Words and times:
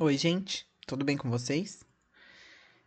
Oi, 0.00 0.16
gente, 0.16 0.66
tudo 0.86 1.04
bem 1.04 1.18
com 1.18 1.28
vocês? 1.28 1.84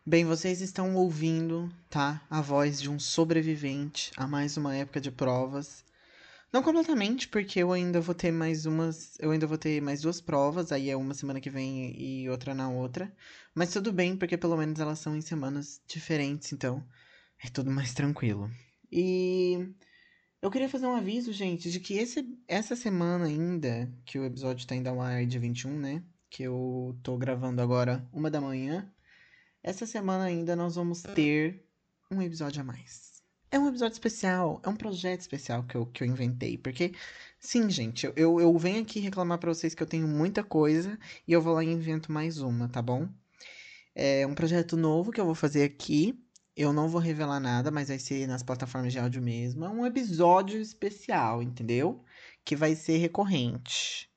Bem, 0.03 0.25
vocês 0.25 0.59
estão 0.59 0.95
ouvindo, 0.95 1.71
tá? 1.87 2.25
A 2.27 2.41
voz 2.41 2.81
de 2.81 2.89
um 2.89 2.99
sobrevivente 2.99 4.11
a 4.17 4.25
mais 4.25 4.57
uma 4.57 4.75
época 4.75 4.99
de 4.99 5.11
provas. 5.11 5.85
Não 6.51 6.63
completamente, 6.63 7.27
porque 7.27 7.59
eu 7.59 7.71
ainda 7.71 8.01
vou 8.01 8.15
ter 8.15 8.31
mais 8.31 8.65
umas. 8.65 9.19
Eu 9.19 9.29
ainda 9.29 9.45
vou 9.45 9.55
ter 9.55 9.79
mais 9.83 10.01
duas 10.01 10.19
provas, 10.19 10.71
aí 10.71 10.89
é 10.89 10.97
uma 10.97 11.13
semana 11.13 11.39
que 11.39 11.49
vem 11.49 11.95
e 11.95 12.27
outra 12.27 12.55
na 12.55 12.71
outra. 12.71 13.15
Mas 13.53 13.71
tudo 13.71 13.93
bem, 13.93 14.17
porque 14.17 14.35
pelo 14.35 14.57
menos 14.57 14.79
elas 14.79 14.97
são 14.97 15.15
em 15.15 15.21
semanas 15.21 15.79
diferentes, 15.87 16.53
então 16.53 16.83
é 17.39 17.49
tudo 17.49 17.69
mais 17.69 17.93
tranquilo. 17.93 18.49
E 18.91 19.69
eu 20.41 20.49
queria 20.49 20.67
fazer 20.67 20.87
um 20.87 20.95
aviso, 20.95 21.31
gente, 21.31 21.69
de 21.69 21.79
que 21.79 21.99
esse, 21.99 22.27
essa 22.47 22.75
semana 22.75 23.25
ainda, 23.25 23.93
que 24.05 24.17
o 24.17 24.25
episódio 24.25 24.65
tá 24.65 24.75
indo 24.75 24.87
ao 24.87 24.99
ar 24.99 25.23
dia 25.27 25.39
21, 25.39 25.79
né? 25.79 26.03
Que 26.29 26.43
eu 26.43 26.97
tô 27.03 27.17
gravando 27.17 27.61
agora 27.61 28.07
uma 28.11 28.29
da 28.29 28.41
manhã. 28.41 28.91
Essa 29.63 29.85
semana 29.85 30.25
ainda 30.25 30.55
nós 30.55 30.75
vamos 30.75 31.01
ter 31.01 31.65
um 32.11 32.21
episódio 32.21 32.61
a 32.61 32.63
mais. 32.63 33.15
É 33.51 33.59
um 33.59 33.69
episódio 33.69 33.93
especial, 33.93 34.59
é 34.63 34.69
um 34.69 34.75
projeto 34.75 35.21
especial 35.21 35.63
que 35.63 35.75
eu, 35.75 35.85
que 35.85 36.03
eu 36.03 36.07
inventei. 36.07 36.57
Porque, 36.57 36.93
sim, 37.39 37.69
gente, 37.69 38.05
eu, 38.15 38.39
eu 38.39 38.57
venho 38.57 38.81
aqui 38.81 38.99
reclamar 38.99 39.37
pra 39.37 39.53
vocês 39.53 39.73
que 39.73 39.81
eu 39.81 39.87
tenho 39.87 40.07
muita 40.07 40.43
coisa 40.43 40.99
e 41.27 41.31
eu 41.31 41.41
vou 41.41 41.53
lá 41.53 41.63
e 41.63 41.71
invento 41.71 42.11
mais 42.11 42.39
uma, 42.39 42.67
tá 42.67 42.81
bom? 42.81 43.07
É 43.95 44.27
um 44.27 44.35
projeto 44.35 44.75
novo 44.75 45.11
que 45.11 45.21
eu 45.21 45.25
vou 45.25 45.35
fazer 45.35 45.63
aqui. 45.63 46.19
Eu 46.55 46.73
não 46.73 46.89
vou 46.89 46.99
revelar 46.99 47.39
nada, 47.39 47.71
mas 47.71 47.87
vai 47.87 47.97
ser 47.99 48.27
nas 48.27 48.43
plataformas 48.43 48.91
de 48.91 48.99
áudio 48.99 49.21
mesmo. 49.21 49.63
É 49.65 49.69
um 49.69 49.85
episódio 49.85 50.59
especial, 50.59 51.41
entendeu? 51.41 52.03
Que 52.43 52.55
vai 52.55 52.75
ser 52.75 52.97
recorrente. 52.97 54.09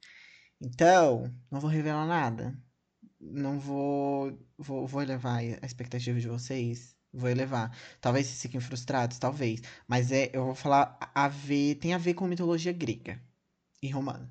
Então, 0.60 1.32
não 1.50 1.60
vou 1.60 1.70
revelar 1.70 2.06
nada. 2.06 2.56
Não 3.20 3.58
vou, 3.58 4.38
vou, 4.56 4.86
vou 4.86 5.02
elevar 5.02 5.38
a 5.38 5.66
expectativa 5.66 6.18
de 6.18 6.28
vocês. 6.28 6.96
Vou 7.12 7.28
elevar. 7.30 7.76
Talvez 8.00 8.26
vocês 8.26 8.42
fiquem 8.42 8.60
frustrados, 8.60 9.18
talvez. 9.18 9.62
Mas 9.86 10.12
é, 10.12 10.30
eu 10.32 10.44
vou 10.44 10.54
falar 10.54 10.98
a 11.14 11.28
ver, 11.28 11.76
tem 11.76 11.94
a 11.94 11.98
ver 11.98 12.14
com 12.14 12.26
mitologia 12.26 12.72
grega 12.72 13.20
e 13.82 13.88
romana. 13.88 14.30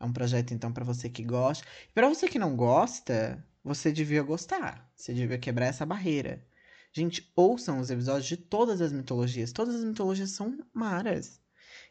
É 0.00 0.04
um 0.04 0.12
projeto 0.12 0.54
então 0.54 0.72
para 0.72 0.84
você 0.84 1.08
que 1.08 1.24
gosta. 1.24 1.66
E 1.88 1.92
para 1.92 2.08
você 2.08 2.28
que 2.28 2.38
não 2.38 2.56
gosta, 2.56 3.44
você 3.64 3.90
devia 3.92 4.22
gostar. 4.22 4.90
Você 4.96 5.12
devia 5.12 5.38
quebrar 5.38 5.66
essa 5.66 5.84
barreira. 5.84 6.46
Gente, 6.92 7.30
ouçam 7.36 7.80
os 7.80 7.90
episódios 7.90 8.26
de 8.26 8.36
todas 8.36 8.80
as 8.80 8.92
mitologias. 8.92 9.52
Todas 9.52 9.74
as 9.74 9.84
mitologias 9.84 10.30
são 10.30 10.58
maras. 10.72 11.40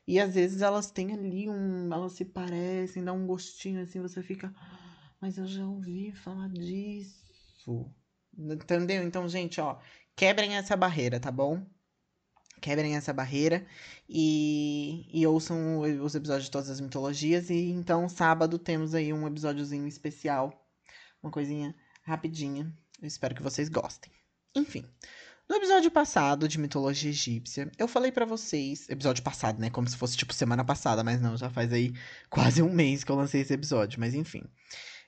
E 0.07 0.19
às 0.19 0.33
vezes 0.33 0.61
elas 0.61 0.89
têm 0.89 1.13
ali 1.13 1.49
um. 1.49 1.93
Elas 1.93 2.13
se 2.13 2.23
parecem, 2.23 3.03
dá 3.03 3.11
um 3.11 3.27
gostinho 3.27 3.81
assim, 3.81 4.01
você 4.01 4.23
fica. 4.23 4.53
Mas 5.19 5.37
eu 5.37 5.45
já 5.45 5.65
ouvi 5.65 6.13
falar 6.13 6.47
disso. 6.49 7.91
Entendeu? 8.37 9.03
Então, 9.03 9.27
gente, 9.27 9.59
ó. 9.59 9.77
Quebrem 10.15 10.55
essa 10.55 10.75
barreira, 10.75 11.19
tá 11.19 11.29
bom? 11.29 11.63
Quebrem 12.61 12.95
essa 12.95 13.13
barreira 13.13 13.67
e, 14.09 15.05
e 15.13 15.27
ouçam 15.27 15.79
os 15.79 16.15
episódios 16.15 16.45
de 16.45 16.51
todas 16.51 16.69
as 16.69 16.79
mitologias. 16.79 17.49
E 17.49 17.69
então, 17.69 18.07
sábado, 18.09 18.57
temos 18.57 18.95
aí 18.95 19.13
um 19.13 19.27
episódiozinho 19.27 19.85
especial. 19.87 20.65
Uma 21.21 21.31
coisinha 21.31 21.75
rapidinha. 22.01 22.73
Eu 22.99 23.07
espero 23.07 23.35
que 23.35 23.43
vocês 23.43 23.69
gostem. 23.69 24.11
Enfim, 24.55 24.85
no 25.49 25.55
episódio 25.55 25.89
passado 25.89 26.47
de 26.47 26.59
mitologia 26.59 27.09
egípcia, 27.09 27.71
eu 27.77 27.87
falei 27.87 28.11
para 28.11 28.25
vocês, 28.25 28.87
episódio 28.89 29.23
passado, 29.23 29.59
né, 29.59 29.69
como 29.69 29.87
se 29.87 29.95
fosse 29.95 30.17
tipo 30.17 30.33
semana 30.33 30.63
passada, 30.65 31.03
mas 31.03 31.21
não, 31.21 31.37
já 31.37 31.49
faz 31.49 31.71
aí 31.71 31.93
quase 32.29 32.61
um 32.61 32.71
mês 32.71 33.03
que 33.03 33.11
eu 33.11 33.15
lancei 33.15 33.41
esse 33.41 33.53
episódio, 33.53 33.99
mas 33.99 34.13
enfim. 34.13 34.43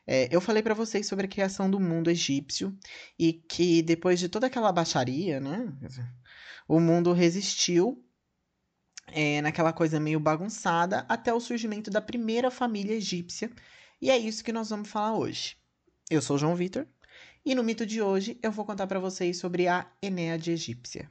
É, 0.07 0.27
eu 0.31 0.41
falei 0.41 0.63
para 0.63 0.73
vocês 0.73 1.05
sobre 1.07 1.25
a 1.25 1.29
criação 1.29 1.69
do 1.69 1.79
mundo 1.79 2.09
egípcio 2.09 2.75
e 3.17 3.33
que 3.33 3.81
depois 3.81 4.19
de 4.19 4.29
toda 4.29 4.47
aquela 4.47 4.71
baixaria, 4.71 5.39
né, 5.39 5.71
o 6.67 6.79
mundo 6.79 7.13
resistiu 7.13 8.03
é, 9.07 9.41
naquela 9.41 9.73
coisa 9.73 9.99
meio 9.99 10.19
bagunçada 10.19 11.05
até 11.09 11.33
o 11.33 11.39
surgimento 11.39 11.91
da 11.91 12.01
primeira 12.01 12.49
família 12.49 12.95
egípcia. 12.95 13.51
E 14.01 14.09
é 14.09 14.17
isso 14.17 14.43
que 14.43 14.53
nós 14.53 14.69
vamos 14.69 14.89
falar 14.89 15.17
hoje. 15.17 15.57
Eu 16.09 16.21
sou 16.21 16.37
o 16.37 16.39
João 16.39 16.55
Vitor 16.55 16.87
e 17.45 17.55
no 17.55 17.63
mito 17.63 17.85
de 17.85 18.01
hoje 18.01 18.37
eu 18.41 18.51
vou 18.51 18.65
contar 18.65 18.87
para 18.87 18.99
vocês 18.99 19.37
sobre 19.37 19.67
a 19.67 19.85
Enéade 20.01 20.51
egípcia. 20.51 21.09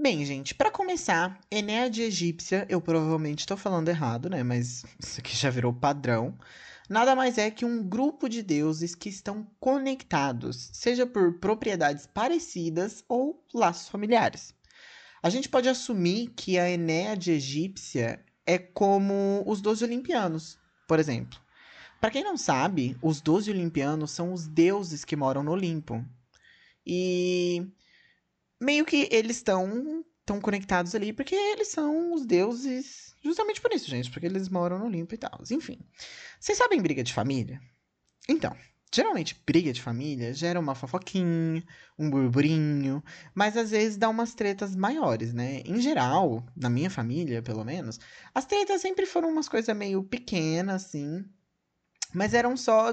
Bem, 0.00 0.24
gente, 0.24 0.54
para 0.54 0.70
começar, 0.70 1.38
Enéade 1.50 2.02
egípcia, 2.02 2.64
eu 2.68 2.80
provavelmente 2.80 3.40
estou 3.40 3.56
falando 3.56 3.88
errado, 3.88 4.30
né? 4.30 4.44
Mas 4.44 4.84
isso 4.98 5.18
aqui 5.20 5.36
já 5.36 5.50
virou 5.50 5.72
padrão 5.72 6.38
nada 6.88 7.14
mais 7.14 7.38
é 7.38 7.50
que 7.50 7.64
um 7.64 7.82
grupo 7.82 8.28
de 8.28 8.42
deuses 8.42 8.94
que 8.94 9.08
estão 9.08 9.46
conectados, 9.60 10.70
seja 10.72 11.06
por 11.06 11.38
propriedades 11.38 12.06
parecidas 12.06 13.04
ou 13.08 13.44
laços 13.52 13.88
familiares. 13.88 14.54
A 15.22 15.30
gente 15.30 15.48
pode 15.48 15.68
assumir 15.68 16.28
que 16.36 16.58
a 16.58 16.70
Enéade 16.70 17.32
egípcia 17.32 18.24
é 18.46 18.58
como 18.58 19.42
os 19.46 19.60
doze 19.60 19.84
olimpianos, 19.84 20.58
por 20.86 20.98
exemplo. 20.98 21.38
Para 22.00 22.10
quem 22.10 22.22
não 22.22 22.36
sabe, 22.36 22.96
os 23.02 23.20
doze 23.20 23.50
olimpianos 23.50 24.12
são 24.12 24.32
os 24.32 24.46
deuses 24.46 25.04
que 25.04 25.16
moram 25.16 25.42
no 25.42 25.50
Olimpo. 25.50 26.04
E 26.86 27.66
meio 28.60 28.84
que 28.84 29.08
eles 29.10 29.36
estão 29.36 30.04
tão 30.24 30.40
conectados 30.40 30.94
ali 30.94 31.12
porque 31.12 31.34
eles 31.34 31.68
são 31.68 32.12
os 32.12 32.24
deuses 32.24 33.07
justamente 33.22 33.60
por 33.60 33.72
isso, 33.72 33.88
gente, 33.88 34.10
porque 34.10 34.26
eles 34.26 34.48
moram 34.48 34.78
no 34.78 34.86
Olimpo 34.86 35.14
e 35.14 35.18
tal. 35.18 35.40
Enfim. 35.50 35.78
Vocês 36.38 36.58
sabem 36.58 36.80
briga 36.80 37.02
de 37.02 37.12
família? 37.12 37.60
Então, 38.28 38.54
geralmente 38.94 39.40
briga 39.46 39.72
de 39.72 39.82
família 39.82 40.32
gera 40.32 40.58
uma 40.58 40.74
fofoquinha, 40.74 41.62
um 41.98 42.10
burburinho, 42.10 43.02
mas 43.34 43.56
às 43.56 43.70
vezes 43.70 43.96
dá 43.96 44.08
umas 44.08 44.34
tretas 44.34 44.74
maiores, 44.74 45.32
né? 45.32 45.62
Em 45.64 45.80
geral, 45.80 46.46
na 46.56 46.70
minha 46.70 46.90
família, 46.90 47.42
pelo 47.42 47.64
menos, 47.64 47.98
as 48.34 48.46
tretas 48.46 48.80
sempre 48.80 49.06
foram 49.06 49.30
umas 49.30 49.48
coisas 49.48 49.74
meio 49.76 50.02
pequenas, 50.02 50.86
assim, 50.86 51.24
mas 52.14 52.34
eram 52.34 52.56
só 52.56 52.92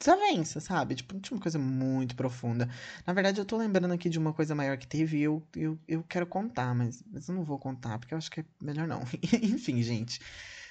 desavença, 0.00 0.60
sabe? 0.60 0.94
Tipo, 0.94 1.14
não 1.14 1.20
tinha 1.20 1.36
uma 1.36 1.42
coisa 1.42 1.58
muito 1.58 2.16
profunda. 2.16 2.68
Na 3.06 3.12
verdade, 3.12 3.40
eu 3.40 3.44
tô 3.44 3.56
lembrando 3.58 3.92
aqui 3.92 4.08
de 4.08 4.18
uma 4.18 4.32
coisa 4.32 4.54
maior 4.54 4.78
que 4.78 4.86
teve 4.86 5.18
e 5.18 5.22
eu, 5.22 5.46
eu, 5.54 5.78
eu 5.86 6.02
quero 6.02 6.26
contar, 6.26 6.74
mas, 6.74 7.04
mas 7.06 7.28
eu 7.28 7.34
não 7.34 7.44
vou 7.44 7.58
contar, 7.58 7.98
porque 7.98 8.14
eu 8.14 8.18
acho 8.18 8.30
que 8.30 8.40
é 8.40 8.44
melhor 8.60 8.88
não. 8.88 9.02
Enfim, 9.42 9.82
gente. 9.82 10.20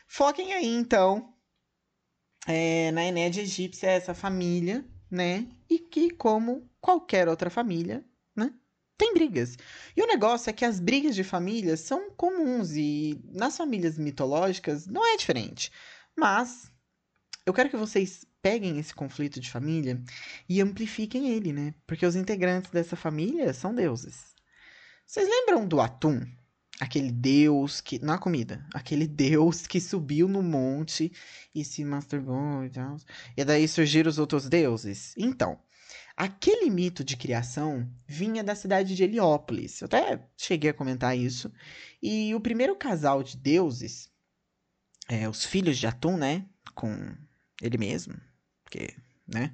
Foquem 0.07 0.53
aí, 0.53 0.65
então, 0.65 1.33
é, 2.47 2.91
na 2.91 3.05
Enéade 3.05 3.41
egípcia, 3.41 3.87
essa 3.87 4.15
família, 4.15 4.83
né? 5.09 5.47
E 5.69 5.77
que, 5.77 6.09
como 6.09 6.67
qualquer 6.81 7.29
outra 7.29 7.51
família, 7.51 8.03
né? 8.35 8.51
Tem 8.97 9.13
brigas. 9.13 9.55
E 9.95 10.01
o 10.01 10.07
negócio 10.07 10.49
é 10.49 10.53
que 10.53 10.65
as 10.65 10.79
brigas 10.79 11.15
de 11.15 11.23
família 11.23 11.77
são 11.77 12.09
comuns 12.11 12.71
e 12.75 13.21
nas 13.31 13.55
famílias 13.55 13.97
mitológicas 13.99 14.87
não 14.87 15.05
é 15.05 15.15
diferente. 15.15 15.71
Mas 16.17 16.71
eu 17.45 17.53
quero 17.53 17.69
que 17.69 17.77
vocês 17.77 18.25
peguem 18.41 18.79
esse 18.79 18.93
conflito 18.93 19.39
de 19.39 19.49
família 19.49 20.01
e 20.47 20.61
amplifiquem 20.61 21.29
ele, 21.31 21.53
né? 21.53 21.73
Porque 21.85 22.05
os 22.05 22.15
integrantes 22.15 22.71
dessa 22.71 22.95
família 22.95 23.53
são 23.53 23.73
deuses. 23.73 24.33
Vocês 25.05 25.27
lembram 25.27 25.67
do 25.67 25.81
Atum? 25.81 26.25
Aquele 26.79 27.11
deus 27.11 27.81
que. 27.81 27.99
Não 27.99 28.13
a 28.13 28.17
comida. 28.17 28.65
Aquele 28.73 29.05
deus 29.05 29.67
que 29.67 29.81
subiu 29.81 30.27
no 30.27 30.41
monte 30.41 31.11
e 31.53 31.65
se 31.65 31.83
masturbou 31.83 32.63
e 32.63 32.69
tal. 32.69 32.95
E 33.35 33.43
daí 33.43 33.67
surgiram 33.67 34.09
os 34.09 34.17
outros 34.17 34.47
deuses? 34.47 35.13
Então, 35.17 35.59
aquele 36.15 36.69
mito 36.69 37.03
de 37.03 37.17
criação 37.17 37.91
vinha 38.07 38.43
da 38.43 38.55
cidade 38.55 38.95
de 38.95 39.03
Heliópolis. 39.03 39.81
Eu 39.81 39.85
até 39.85 40.25
cheguei 40.37 40.69
a 40.69 40.73
comentar 40.73 41.17
isso. 41.17 41.51
E 42.01 42.33
o 42.33 42.39
primeiro 42.39 42.75
casal 42.77 43.23
de 43.23 43.35
deuses, 43.35 44.09
é, 45.09 45.27
os 45.27 45.43
filhos 45.43 45.77
de 45.77 45.85
Atum, 45.85 46.15
né? 46.15 46.45
Com 46.75 47.13
ele 47.61 47.77
mesmo, 47.77 48.15
porque, 48.69 48.93
né? 49.27 49.51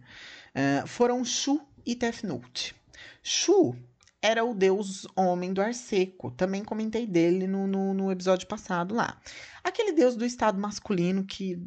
Uh, 0.53 0.85
foram 0.85 1.23
Shu 1.23 1.65
e 1.85 1.95
Tefnut. 1.95 2.75
Shu 3.23 3.75
era 4.21 4.43
o 4.43 4.53
deus 4.53 5.07
homem 5.15 5.53
do 5.53 5.61
ar 5.61 5.73
seco. 5.73 6.31
Também 6.31 6.63
comentei 6.63 7.07
dele 7.07 7.47
no, 7.47 7.65
no, 7.65 7.93
no 7.93 8.11
episódio 8.11 8.47
passado 8.47 8.93
lá. 8.93 9.19
Aquele 9.63 9.93
deus 9.93 10.15
do 10.15 10.25
estado 10.25 10.59
masculino 10.59 11.25
que 11.25 11.57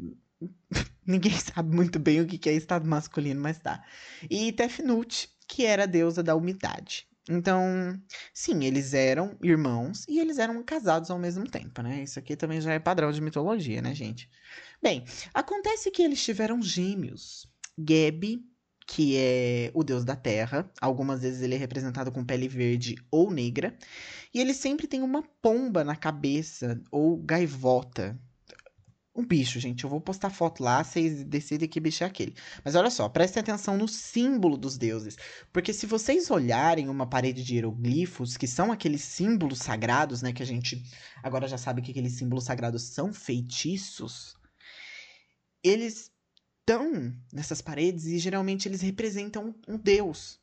ninguém 1.06 1.32
sabe 1.38 1.74
muito 1.74 1.98
bem 1.98 2.20
o 2.20 2.26
que 2.26 2.48
é 2.48 2.52
estado 2.52 2.86
masculino, 2.86 3.40
mas 3.40 3.58
tá. 3.58 3.82
E 4.28 4.52
Tefnut, 4.52 5.30
que 5.46 5.64
era 5.64 5.84
a 5.84 5.86
deusa 5.86 6.22
da 6.22 6.36
umidade. 6.36 7.06
Então, 7.28 8.00
sim, 8.32 8.64
eles 8.64 8.94
eram 8.94 9.36
irmãos 9.42 10.04
e 10.08 10.18
eles 10.18 10.38
eram 10.38 10.62
casados 10.62 11.10
ao 11.10 11.18
mesmo 11.18 11.48
tempo, 11.48 11.82
né? 11.82 12.02
Isso 12.02 12.18
aqui 12.18 12.36
também 12.36 12.60
já 12.60 12.72
é 12.72 12.78
padrão 12.78 13.12
de 13.12 13.20
mitologia, 13.20 13.82
né, 13.82 13.94
gente? 13.94 14.30
Bem, 14.82 15.04
acontece 15.34 15.90
que 15.90 16.02
eles 16.02 16.22
tiveram 16.22 16.62
gêmeos, 16.62 17.46
Geb 17.78 18.42
que 18.88 19.18
é 19.18 19.70
o 19.74 19.84
deus 19.84 20.02
da 20.02 20.16
terra. 20.16 20.72
Algumas 20.80 21.20
vezes 21.20 21.42
ele 21.42 21.54
é 21.54 21.58
representado 21.58 22.10
com 22.10 22.24
pele 22.24 22.48
verde 22.48 22.96
ou 23.10 23.30
negra. 23.30 23.76
E 24.32 24.40
ele 24.40 24.54
sempre 24.54 24.86
tem 24.86 25.02
uma 25.02 25.22
pomba 25.42 25.84
na 25.84 25.94
cabeça, 25.94 26.80
ou 26.90 27.18
gaivota. 27.18 28.18
Um 29.18 29.24
bicho, 29.24 29.58
gente. 29.58 29.82
Eu 29.82 29.90
vou 29.90 30.00
postar 30.00 30.30
foto 30.30 30.62
lá, 30.62 30.84
vocês 30.84 31.24
decidem 31.24 31.68
que 31.68 31.80
bicho 31.80 32.04
é 32.04 32.06
aquele. 32.06 32.36
Mas 32.64 32.76
olha 32.76 32.88
só, 32.88 33.08
prestem 33.08 33.40
atenção 33.40 33.76
no 33.76 33.88
símbolo 33.88 34.56
dos 34.56 34.78
deuses. 34.78 35.16
Porque 35.52 35.72
se 35.72 35.86
vocês 35.86 36.30
olharem 36.30 36.88
uma 36.88 37.04
parede 37.04 37.42
de 37.42 37.56
hieroglifos, 37.56 38.36
que 38.36 38.46
são 38.46 38.70
aqueles 38.70 39.02
símbolos 39.02 39.58
sagrados, 39.58 40.22
né? 40.22 40.32
Que 40.32 40.40
a 40.40 40.46
gente 40.46 40.80
agora 41.20 41.48
já 41.48 41.58
sabe 41.58 41.82
que 41.82 41.90
aqueles 41.90 42.12
símbolos 42.12 42.44
sagrados 42.44 42.84
são 42.84 43.12
feitiços. 43.12 44.36
Eles 45.64 46.12
estão 46.60 47.12
nessas 47.32 47.60
paredes 47.60 48.04
e 48.04 48.20
geralmente 48.20 48.68
eles 48.68 48.82
representam 48.82 49.52
um 49.66 49.76
deus 49.76 50.38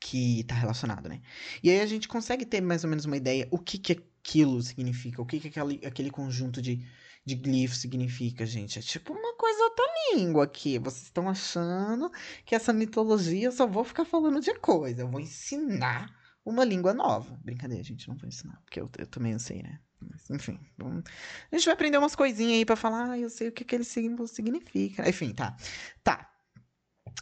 que 0.00 0.40
está 0.40 0.54
relacionado, 0.54 1.10
né? 1.10 1.20
E 1.62 1.68
aí 1.68 1.82
a 1.82 1.86
gente 1.86 2.08
consegue 2.08 2.46
ter 2.46 2.62
mais 2.62 2.84
ou 2.84 2.88
menos 2.88 3.04
uma 3.04 3.18
ideia 3.18 3.46
o 3.50 3.58
que 3.58 3.76
que 3.76 3.92
aquilo 3.92 4.62
significa, 4.62 5.20
o 5.20 5.26
que 5.26 5.38
que 5.38 5.48
aquele, 5.48 5.86
aquele 5.86 6.10
conjunto 6.10 6.62
de 6.62 6.82
de 7.24 7.34
glifo 7.34 7.74
significa, 7.74 8.46
gente. 8.46 8.78
É 8.78 8.82
tipo 8.82 9.12
uma 9.12 9.34
coisa 9.36 9.62
outra 9.64 9.84
língua 10.14 10.44
aqui. 10.44 10.78
Vocês 10.78 11.04
estão 11.04 11.28
achando 11.28 12.10
que 12.44 12.54
essa 12.54 12.72
mitologia 12.72 13.46
eu 13.46 13.52
só 13.52 13.66
vou 13.66 13.84
ficar 13.84 14.04
falando 14.04 14.40
de 14.40 14.54
coisa. 14.54 15.02
Eu 15.02 15.08
vou 15.08 15.20
ensinar 15.20 16.14
uma 16.44 16.64
língua 16.64 16.94
nova. 16.94 17.38
Brincadeira, 17.44 17.82
gente, 17.82 18.08
não 18.08 18.16
vou 18.16 18.28
ensinar, 18.28 18.60
porque 18.62 18.80
eu, 18.80 18.90
eu 18.98 19.06
também 19.06 19.38
sei, 19.38 19.62
né? 19.62 19.78
Mas, 20.00 20.30
enfim, 20.30 20.58
vamos... 20.78 21.04
a 21.52 21.56
gente 21.56 21.66
vai 21.66 21.74
aprender 21.74 21.98
umas 21.98 22.16
coisinhas 22.16 22.54
aí 22.54 22.64
para 22.64 22.76
falar, 22.76 23.10
ah, 23.10 23.18
eu 23.18 23.28
sei 23.28 23.48
o 23.48 23.52
que 23.52 23.62
aquele 23.62 23.84
símbolo 23.84 24.26
significa. 24.26 25.08
Enfim, 25.08 25.32
tá. 25.34 25.56
Tá. 26.02 26.29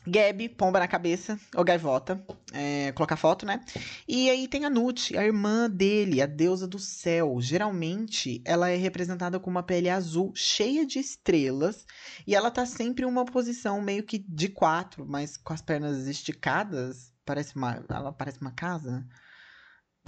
Gabi, 0.07 0.49
pomba 0.49 0.79
na 0.79 0.89
cabeça, 0.89 1.39
ou 1.55 1.65
gaivota, 1.65 2.25
é, 2.53 2.93
colocar 2.93 3.17
foto, 3.17 3.45
né? 3.45 3.61
E 4.07 4.31
aí 4.31 4.49
tem 4.49 4.65
a 4.65 4.71
Nut, 4.71 5.17
a 5.17 5.25
irmã 5.25 5.69
dele, 5.69 6.23
a 6.23 6.27
deusa 6.27 6.67
do 6.67 6.79
céu. 6.79 7.39
Geralmente, 7.41 8.41
ela 8.45 8.71
é 8.71 8.77
representada 8.77 9.39
com 9.39 9.51
uma 9.51 9.63
pele 9.63 9.91
azul, 9.91 10.33
cheia 10.35 10.87
de 10.87 10.99
estrelas, 10.99 11.87
e 12.27 12.35
ela 12.35 12.51
tá 12.51 12.65
sempre 12.65 13.05
em 13.05 13.09
uma 13.09 13.25
posição 13.25 13.83
meio 13.83 14.03
que 14.03 14.19
de 14.19 14.49
quatro, 14.49 15.05
mas 15.07 15.37
com 15.37 15.53
as 15.53 15.61
pernas 15.61 16.07
esticadas, 16.07 17.13
parece 17.25 17.55
uma, 17.55 17.85
ela 17.89 18.13
parece 18.13 18.41
uma 18.41 18.53
casa. 18.53 19.07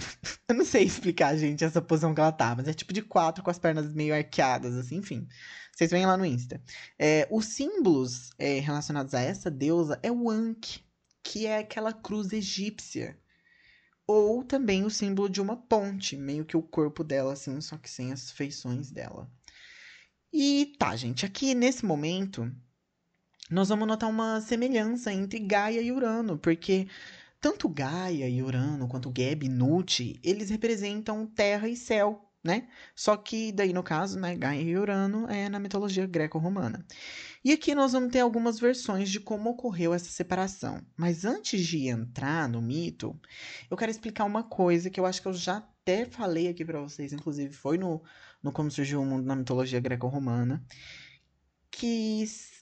Eu 0.47 0.55
não 0.55 0.65
sei 0.65 0.83
explicar, 0.83 1.35
gente, 1.37 1.63
essa 1.63 1.81
posição 1.81 2.13
que 2.13 2.21
ela 2.21 2.31
tá, 2.31 2.55
mas 2.55 2.67
é 2.67 2.73
tipo 2.73 2.93
de 2.93 3.01
quatro 3.01 3.43
com 3.43 3.49
as 3.49 3.59
pernas 3.59 3.93
meio 3.93 4.13
arqueadas, 4.13 4.75
assim, 4.75 4.97
enfim. 4.97 5.27
Vocês 5.73 5.91
veem 5.91 6.05
lá 6.05 6.17
no 6.17 6.25
Insta. 6.25 6.61
É, 6.99 7.27
os 7.31 7.45
símbolos 7.45 8.31
é, 8.37 8.59
relacionados 8.59 9.13
a 9.13 9.21
essa 9.21 9.49
deusa 9.49 9.99
é 10.03 10.11
o 10.11 10.29
Ankh, 10.29 10.79
que 11.23 11.45
é 11.45 11.59
aquela 11.59 11.93
cruz 11.93 12.33
egípcia. 12.33 13.17
Ou 14.05 14.43
também 14.43 14.83
o 14.83 14.89
símbolo 14.89 15.29
de 15.29 15.41
uma 15.41 15.55
ponte, 15.55 16.17
meio 16.17 16.43
que 16.43 16.57
o 16.57 16.61
corpo 16.61 17.03
dela, 17.03 17.33
assim, 17.33 17.59
só 17.61 17.77
que 17.77 17.89
sem 17.89 18.11
as 18.11 18.31
feições 18.31 18.91
dela. 18.91 19.31
E 20.33 20.75
tá, 20.77 20.95
gente, 20.95 21.25
aqui 21.25 21.55
nesse 21.55 21.85
momento, 21.85 22.51
nós 23.49 23.69
vamos 23.69 23.87
notar 23.87 24.09
uma 24.09 24.39
semelhança 24.41 25.11
entre 25.11 25.39
Gaia 25.39 25.81
e 25.81 25.91
Urano, 25.91 26.37
porque 26.37 26.87
tanto 27.41 27.67
Gaia 27.67 28.29
e 28.29 28.41
Urano 28.41 28.87
quanto 28.87 29.11
Geb 29.13 29.45
e 29.45 29.49
Nut, 29.49 30.19
eles 30.23 30.51
representam 30.51 31.25
terra 31.25 31.67
e 31.67 31.75
céu, 31.75 32.31
né? 32.43 32.67
Só 32.95 33.17
que 33.17 33.51
daí 33.51 33.73
no 33.73 33.81
caso, 33.81 34.19
né, 34.19 34.35
Gaia 34.35 34.61
e 34.61 34.77
Urano 34.77 35.27
é 35.27 35.49
na 35.49 35.59
mitologia 35.59 36.05
greco-romana. 36.05 36.85
E 37.43 37.51
aqui 37.51 37.73
nós 37.73 37.93
vamos 37.93 38.11
ter 38.11 38.19
algumas 38.19 38.59
versões 38.59 39.09
de 39.09 39.19
como 39.19 39.49
ocorreu 39.49 39.93
essa 39.93 40.11
separação. 40.11 40.79
Mas 40.95 41.25
antes 41.25 41.65
de 41.65 41.87
entrar 41.87 42.47
no 42.47 42.61
mito, 42.61 43.19
eu 43.69 43.75
quero 43.75 43.89
explicar 43.89 44.25
uma 44.25 44.43
coisa 44.43 44.91
que 44.91 44.99
eu 44.99 45.05
acho 45.07 45.21
que 45.21 45.27
eu 45.27 45.33
já 45.33 45.57
até 45.57 46.05
falei 46.05 46.47
aqui 46.47 46.63
para 46.63 46.79
vocês, 46.79 47.11
inclusive 47.11 47.51
foi 47.53 47.77
no, 47.79 48.03
no 48.43 48.51
Como 48.51 48.69
Surgiu 48.69 49.01
o 49.01 49.05
Mundo 49.05 49.25
na 49.25 49.35
Mitologia 49.35 49.79
Greco-Romana, 49.79 50.63
que 51.71 52.21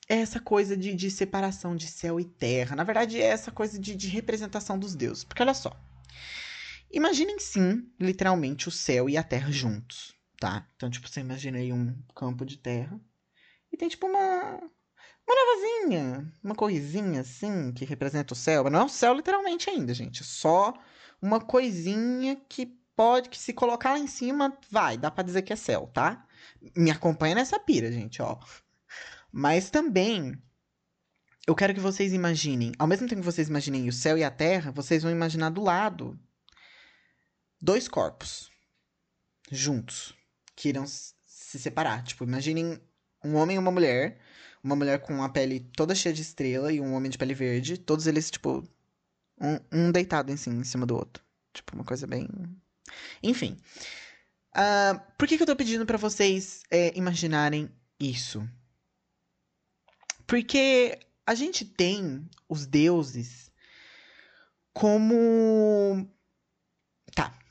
é 0.09 0.15
essa 0.15 0.39
coisa 0.39 0.75
de, 0.75 0.93
de 0.93 1.11
separação 1.11 1.75
de 1.75 1.87
céu 1.87 2.19
e 2.19 2.25
terra. 2.25 2.75
Na 2.75 2.83
verdade, 2.83 3.21
é 3.21 3.25
essa 3.25 3.51
coisa 3.51 3.79
de, 3.79 3.95
de 3.95 4.07
representação 4.07 4.77
dos 4.77 4.95
deuses. 4.95 5.23
Porque 5.23 5.41
olha 5.43 5.53
só, 5.53 5.71
Imaginem 6.91 7.37
sim, 7.39 7.87
literalmente, 7.99 8.67
o 8.67 8.71
céu 8.71 9.07
e 9.07 9.15
a 9.15 9.21
terra 9.23 9.51
juntos, 9.51 10.15
tá? 10.39 10.67
Então, 10.75 10.89
tipo, 10.89 11.07
você 11.07 11.19
imagina 11.19 11.59
aí 11.59 11.71
um 11.71 11.95
campo 12.15 12.43
de 12.43 12.57
terra 12.57 12.99
e 13.71 13.77
tem, 13.77 13.87
tipo, 13.87 14.07
uma. 14.07 14.59
Uma 15.27 15.35
nevazinha, 15.35 16.33
uma 16.43 16.55
coisinha 16.55 17.21
assim 17.21 17.71
que 17.71 17.85
representa 17.85 18.33
o 18.33 18.37
céu. 18.37 18.63
Mas 18.63 18.73
não 18.73 18.79
é 18.81 18.83
o 18.85 18.89
céu 18.89 19.13
literalmente 19.13 19.69
ainda, 19.69 19.93
gente. 19.93 20.23
É 20.23 20.25
só 20.25 20.73
uma 21.21 21.39
coisinha 21.39 22.35
que 22.49 22.65
pode, 22.95 23.29
que 23.29 23.37
se 23.37 23.53
colocar 23.53 23.91
lá 23.91 23.99
em 23.99 24.07
cima, 24.07 24.57
vai, 24.71 24.97
dá 24.97 25.11
pra 25.11 25.23
dizer 25.23 25.43
que 25.43 25.53
é 25.53 25.55
céu, 25.55 25.87
tá? 25.93 26.25
Me 26.75 26.89
acompanha 26.89 27.35
nessa 27.35 27.59
pira, 27.59 27.91
gente, 27.91 28.21
ó. 28.23 28.39
Mas 29.31 29.69
também 29.69 30.37
eu 31.47 31.55
quero 31.55 31.73
que 31.73 31.79
vocês 31.79 32.13
imaginem, 32.13 32.71
ao 32.77 32.87
mesmo 32.87 33.07
tempo 33.07 33.21
que 33.21 33.25
vocês 33.25 33.47
imaginem 33.47 33.87
o 33.87 33.93
céu 33.93 34.17
e 34.17 34.23
a 34.23 34.29
terra, 34.29 34.71
vocês 34.71 35.03
vão 35.03 35.11
imaginar 35.11 35.49
do 35.49 35.61
lado 35.61 36.19
dois 37.61 37.87
corpos 37.87 38.51
juntos 39.51 40.15
que 40.55 40.69
irão 40.69 40.85
se 40.85 41.59
separar. 41.59 42.03
Tipo, 42.03 42.23
imaginem 42.23 42.79
um 43.23 43.35
homem 43.35 43.55
e 43.55 43.59
uma 43.59 43.71
mulher, 43.71 44.19
uma 44.63 44.75
mulher 44.75 45.01
com 45.01 45.23
a 45.23 45.29
pele 45.29 45.59
toda 45.75 45.95
cheia 45.95 46.13
de 46.13 46.21
estrela 46.21 46.71
e 46.71 46.79
um 46.79 46.93
homem 46.93 47.09
de 47.09 47.17
pele 47.17 47.33
verde, 47.33 47.77
todos 47.77 48.07
eles, 48.07 48.29
tipo, 48.29 48.67
um, 49.39 49.59
um 49.71 49.91
deitado 49.91 50.31
em, 50.31 50.37
cima, 50.37 50.85
do 50.85 50.95
outro. 50.95 51.23
Tipo, 51.53 51.75
uma 51.75 51.83
coisa 51.83 52.05
bem. 52.05 52.27
Enfim. 53.23 53.57
Uh, 54.55 54.99
por 55.17 55.27
que, 55.27 55.37
que 55.37 55.43
eu 55.43 55.47
tô 55.47 55.55
pedindo 55.55 55.85
para 55.85 55.97
vocês 55.97 56.63
é, 56.69 56.95
imaginarem 56.97 57.71
isso? 57.99 58.47
Porque 60.29 60.99
a 61.25 61.33
gente 61.33 61.65
tem 61.65 62.29
os 62.47 62.65
deuses 62.65 63.51
como 64.71 66.07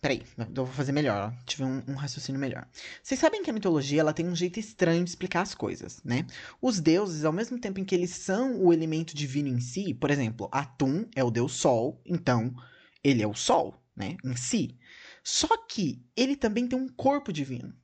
Peraí, 0.01 0.23
eu 0.39 0.65
vou 0.65 0.67
fazer 0.67 0.93
melhor, 0.93 1.33
ó. 1.33 1.45
tive 1.45 1.65
um, 1.65 1.83
um, 1.89 1.95
raciocínio 1.95 2.41
melhor. 2.41 2.69
Vocês 3.03 3.19
sabem 3.19 3.43
que 3.43 3.51
a 3.51 3.53
mitologia 3.53 4.01
ela 4.01 4.13
tem 4.13 4.29
um 4.29 4.37
jeito 4.37 4.61
estranho 4.61 5.03
de 5.03 5.11
explicar 5.11 5.43
as 5.43 5.57
coisas, 5.57 6.01
né? 6.05 6.25
Os 6.63 6.79
deuses, 6.79 7.25
ao 7.25 7.33
mesmo 7.33 7.59
tempo 7.59 7.81
em 7.81 7.85
que 7.85 7.97
eles 7.97 8.11
são 8.11 8.63
o 8.63 8.73
elemento 8.73 9.13
divino 9.13 9.49
em 9.49 9.59
si, 9.59 9.93
por 9.93 10.09
exemplo, 10.09 10.49
Atum 10.53 11.05
é 11.17 11.25
o 11.25 11.33
deus 11.33 11.53
Sol, 11.55 12.01
então 12.07 12.55
ele 13.03 13.23
é 13.23 13.27
o 13.27 13.35
Sol, 13.35 13.75
né, 13.97 14.17
em 14.25 14.37
si. 14.37 14.79
Só 15.25 15.49
que 15.67 16.01
ele 16.17 16.37
também 16.37 16.69
tem 16.69 16.79
um 16.79 16.89
corpo 16.89 17.33
divino. 17.33 17.75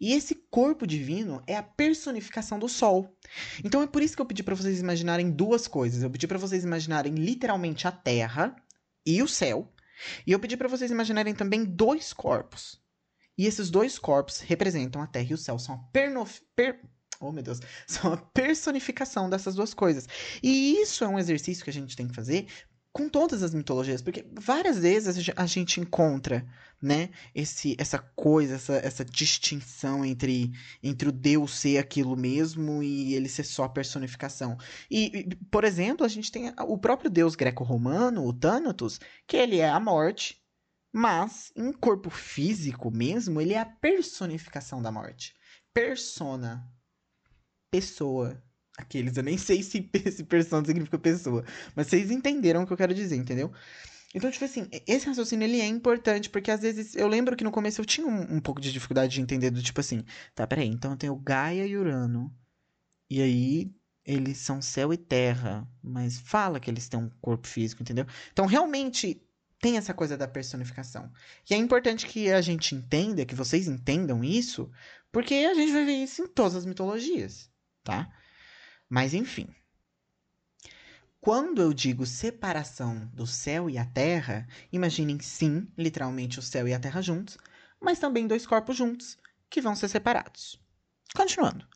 E 0.00 0.12
esse 0.12 0.34
corpo 0.50 0.86
divino 0.86 1.42
é 1.46 1.56
a 1.56 1.62
personificação 1.62 2.58
do 2.58 2.68
Sol. 2.68 3.16
Então 3.64 3.82
é 3.82 3.86
por 3.86 4.02
isso 4.02 4.14
que 4.14 4.22
eu 4.22 4.26
pedi 4.26 4.42
para 4.42 4.54
vocês 4.54 4.80
imaginarem 4.80 5.30
duas 5.30 5.66
coisas. 5.66 6.02
Eu 6.02 6.10
pedi 6.10 6.26
para 6.26 6.38
vocês 6.38 6.64
imaginarem 6.64 7.14
literalmente 7.14 7.86
a 7.86 7.92
Terra 7.92 8.54
e 9.04 9.22
o 9.22 9.28
céu 9.28 9.72
e 10.26 10.32
eu 10.32 10.38
pedi 10.38 10.56
para 10.56 10.68
vocês 10.68 10.90
imaginarem 10.90 11.34
também 11.34 11.64
dois 11.64 12.12
corpos. 12.12 12.80
E 13.38 13.46
esses 13.46 13.70
dois 13.70 13.98
corpos 13.98 14.40
representam 14.40 15.02
a 15.02 15.06
Terra 15.06 15.28
e 15.30 15.34
o 15.34 15.38
céu. 15.38 15.58
São 15.58 15.74
a 15.74 15.78
pernof... 15.92 16.40
per... 16.54 16.80
Oh, 17.20 17.32
meu 17.32 17.42
Deus. 17.42 17.60
São 17.86 18.12
a 18.12 18.16
personificação 18.16 19.28
dessas 19.28 19.54
duas 19.54 19.74
coisas. 19.74 20.06
E 20.42 20.80
isso 20.80 21.04
é 21.04 21.08
um 21.08 21.18
exercício 21.18 21.64
que 21.64 21.70
a 21.70 21.72
gente 21.72 21.96
tem 21.96 22.08
que 22.08 22.14
fazer 22.14 22.46
com 22.96 23.10
todas 23.10 23.42
as 23.42 23.52
mitologias, 23.52 24.00
porque 24.00 24.24
várias 24.32 24.78
vezes 24.78 25.30
a 25.36 25.44
gente 25.44 25.80
encontra, 25.80 26.48
né, 26.80 27.10
esse, 27.34 27.76
essa 27.78 27.98
coisa, 27.98 28.54
essa, 28.54 28.72
essa 28.76 29.04
distinção 29.04 30.02
entre, 30.02 30.50
entre 30.82 31.06
o 31.06 31.12
Deus 31.12 31.58
ser 31.58 31.76
aquilo 31.76 32.16
mesmo 32.16 32.82
e 32.82 33.12
ele 33.12 33.28
ser 33.28 33.44
só 33.44 33.68
personificação. 33.68 34.56
E, 34.90 35.28
por 35.50 35.62
exemplo, 35.62 36.06
a 36.06 36.08
gente 36.08 36.32
tem 36.32 36.50
o 36.58 36.78
próprio 36.78 37.10
Deus 37.10 37.34
greco-romano, 37.34 38.26
o 38.26 38.32
Thanatos, 38.32 38.98
que 39.26 39.36
ele 39.36 39.58
é 39.58 39.68
a 39.68 39.78
morte, 39.78 40.42
mas 40.90 41.52
em 41.54 41.74
corpo 41.74 42.08
físico 42.08 42.90
mesmo, 42.90 43.42
ele 43.42 43.52
é 43.52 43.60
a 43.60 43.66
personificação 43.66 44.80
da 44.80 44.90
morte. 44.90 45.34
Persona, 45.74 46.66
pessoa, 47.70 48.42
Aqueles, 48.76 49.16
eu 49.16 49.22
nem 49.22 49.38
sei 49.38 49.62
se, 49.62 49.88
se 50.12 50.24
persona 50.24 50.64
significa 50.66 50.98
pessoa. 50.98 51.44
Mas 51.74 51.86
vocês 51.86 52.10
entenderam 52.10 52.62
o 52.62 52.66
que 52.66 52.72
eu 52.72 52.76
quero 52.76 52.94
dizer, 52.94 53.16
entendeu? 53.16 53.52
Então, 54.14 54.30
tipo 54.30 54.44
assim, 54.44 54.68
esse 54.86 55.06
raciocínio 55.06 55.46
ele 55.46 55.60
é 55.60 55.66
importante, 55.66 56.30
porque 56.30 56.50
às 56.50 56.60
vezes 56.60 56.94
eu 56.94 57.06
lembro 57.06 57.36
que 57.36 57.44
no 57.44 57.50
começo 57.50 57.80
eu 57.80 57.84
tinha 57.84 58.06
um, 58.06 58.36
um 58.36 58.40
pouco 58.40 58.60
de 58.60 58.72
dificuldade 58.72 59.14
de 59.14 59.20
entender 59.20 59.50
do 59.50 59.62
tipo 59.62 59.80
assim, 59.80 60.04
tá, 60.34 60.46
peraí, 60.46 60.68
então 60.68 60.92
eu 60.92 60.96
tenho 60.96 61.16
Gaia 61.16 61.66
e 61.66 61.76
Urano. 61.76 62.34
E 63.10 63.20
aí 63.20 63.70
eles 64.04 64.38
são 64.38 64.62
céu 64.62 64.92
e 64.92 64.96
terra, 64.96 65.68
mas 65.82 66.18
fala 66.18 66.60
que 66.60 66.70
eles 66.70 66.88
têm 66.88 67.00
um 67.00 67.10
corpo 67.20 67.46
físico, 67.46 67.82
entendeu? 67.82 68.06
Então, 68.32 68.46
realmente 68.46 69.20
tem 69.60 69.76
essa 69.76 69.92
coisa 69.92 70.16
da 70.16 70.28
personificação. 70.28 71.10
E 71.50 71.54
é 71.54 71.56
importante 71.56 72.06
que 72.06 72.30
a 72.30 72.40
gente 72.40 72.74
entenda, 72.74 73.26
que 73.26 73.34
vocês 73.34 73.66
entendam 73.66 74.22
isso, 74.22 74.70
porque 75.10 75.34
a 75.34 75.54
gente 75.54 75.72
vai 75.72 75.84
ver 75.84 76.04
isso 76.04 76.22
em 76.22 76.28
todas 76.28 76.54
as 76.54 76.64
mitologias, 76.66 77.50
tá? 77.82 78.10
Mas 78.88 79.14
enfim. 79.14 79.48
quando 81.20 81.60
eu 81.60 81.72
digo 81.72 82.06
separação 82.06 83.10
do 83.12 83.26
céu 83.26 83.68
e 83.68 83.76
a 83.76 83.84
terra, 83.84 84.46
imaginem 84.72 85.18
sim, 85.18 85.66
literalmente 85.76 86.38
o 86.38 86.42
céu 86.42 86.68
e 86.68 86.72
a 86.72 86.78
terra 86.78 87.02
juntos, 87.02 87.36
mas 87.80 87.98
também 87.98 88.28
dois 88.28 88.46
corpos 88.46 88.76
juntos, 88.76 89.18
que 89.50 89.60
vão 89.60 89.74
ser 89.74 89.88
separados. 89.88 90.60
Continuando. 91.14 91.66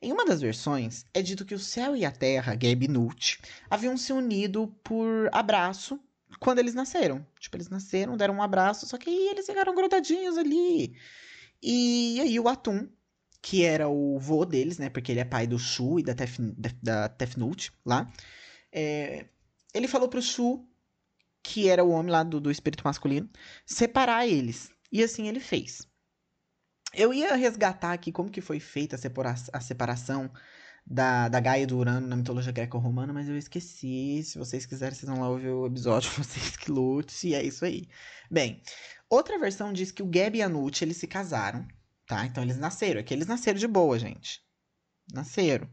Em 0.00 0.12
uma 0.12 0.24
das 0.24 0.40
versões, 0.40 1.04
é 1.12 1.22
dito 1.22 1.44
que 1.44 1.54
o 1.54 1.58
céu 1.58 1.96
e 1.96 2.04
a 2.04 2.10
terra, 2.10 2.56
Geb 2.60 2.84
e 2.84 2.88
Nut, 2.88 3.40
haviam 3.68 3.96
se 3.96 4.12
unido 4.12 4.68
por 4.84 5.28
abraço 5.32 5.98
quando 6.38 6.58
eles 6.58 6.74
nasceram. 6.74 7.26
Tipo, 7.40 7.56
eles 7.56 7.68
nasceram, 7.68 8.16
deram 8.16 8.34
um 8.34 8.42
abraço, 8.42 8.86
só 8.86 8.96
que 8.96 9.10
aí 9.10 9.28
eles 9.28 9.46
ficaram 9.46 9.74
grudadinhos 9.74 10.36
ali. 10.36 10.96
E 11.62 12.20
aí 12.20 12.38
o 12.38 12.48
Atum, 12.48 12.88
que 13.42 13.64
era 13.64 13.88
o 13.88 14.18
vô 14.18 14.44
deles, 14.44 14.78
né? 14.78 14.90
Porque 14.90 15.12
ele 15.12 15.20
é 15.20 15.24
pai 15.24 15.46
do 15.46 15.58
Shu 15.58 15.98
e 15.98 16.02
da, 16.02 16.14
Tef, 16.14 16.38
da 16.82 17.08
Tefnut 17.08 17.72
lá. 17.84 18.10
É, 18.72 19.26
ele 19.72 19.88
falou 19.88 20.08
pro 20.08 20.22
Shu, 20.22 20.66
que 21.42 21.68
era 21.68 21.84
o 21.84 21.90
homem 21.90 22.10
lá 22.12 22.22
do, 22.22 22.40
do 22.40 22.50
espírito 22.50 22.84
masculino, 22.84 23.28
separar 23.64 24.26
eles. 24.26 24.70
E 24.90 25.02
assim 25.02 25.28
ele 25.28 25.40
fez. 25.40 25.86
Eu 26.94 27.12
ia 27.12 27.34
resgatar 27.34 27.92
aqui 27.92 28.10
como 28.10 28.30
que 28.30 28.40
foi 28.40 28.58
feita 28.60 28.96
a, 28.96 28.98
separa 28.98 29.34
a 29.52 29.60
separação 29.60 30.30
da, 30.86 31.28
da 31.28 31.38
Gaia 31.38 31.62
e 31.62 31.66
do 31.66 31.76
Urano 31.76 32.06
na 32.06 32.16
mitologia 32.16 32.50
greco-romana, 32.50 33.12
mas 33.12 33.28
eu 33.28 33.36
esqueci. 33.36 34.22
Se 34.24 34.38
vocês 34.38 34.64
quiserem, 34.64 34.94
vocês 34.94 35.08
vão 35.08 35.20
lá 35.20 35.28
ouvir 35.28 35.50
o 35.50 35.66
episódio, 35.66 36.10
vocês 36.16 36.56
que 36.56 36.70
lute, 36.70 37.28
e 37.28 37.34
é 37.34 37.42
isso 37.42 37.64
aí. 37.64 37.86
Bem, 38.30 38.62
outra 39.08 39.38
versão 39.38 39.72
diz 39.72 39.90
que 39.90 40.02
o 40.02 40.10
Geb 40.12 40.38
e 40.38 40.42
a 40.42 40.48
Nut, 40.48 40.82
eles 40.82 40.96
se 40.96 41.06
casaram, 41.06 41.66
tá? 42.08 42.26
Então 42.26 42.42
eles 42.42 42.58
nasceram, 42.58 43.02
que 43.02 43.14
eles 43.14 43.28
nasceram 43.28 43.58
de 43.58 43.68
boa, 43.68 43.98
gente. 43.98 44.42
Nasceram. 45.12 45.68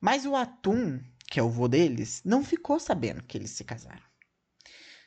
Mas 0.00 0.24
o 0.24 0.34
Atum, 0.34 1.02
que 1.28 1.38
é 1.38 1.42
o 1.42 1.50
vô 1.50 1.68
deles, 1.68 2.22
não 2.24 2.44
ficou 2.44 2.78
sabendo 2.78 3.22
que 3.22 3.36
eles 3.36 3.50
se 3.50 3.64
casaram. 3.64 4.06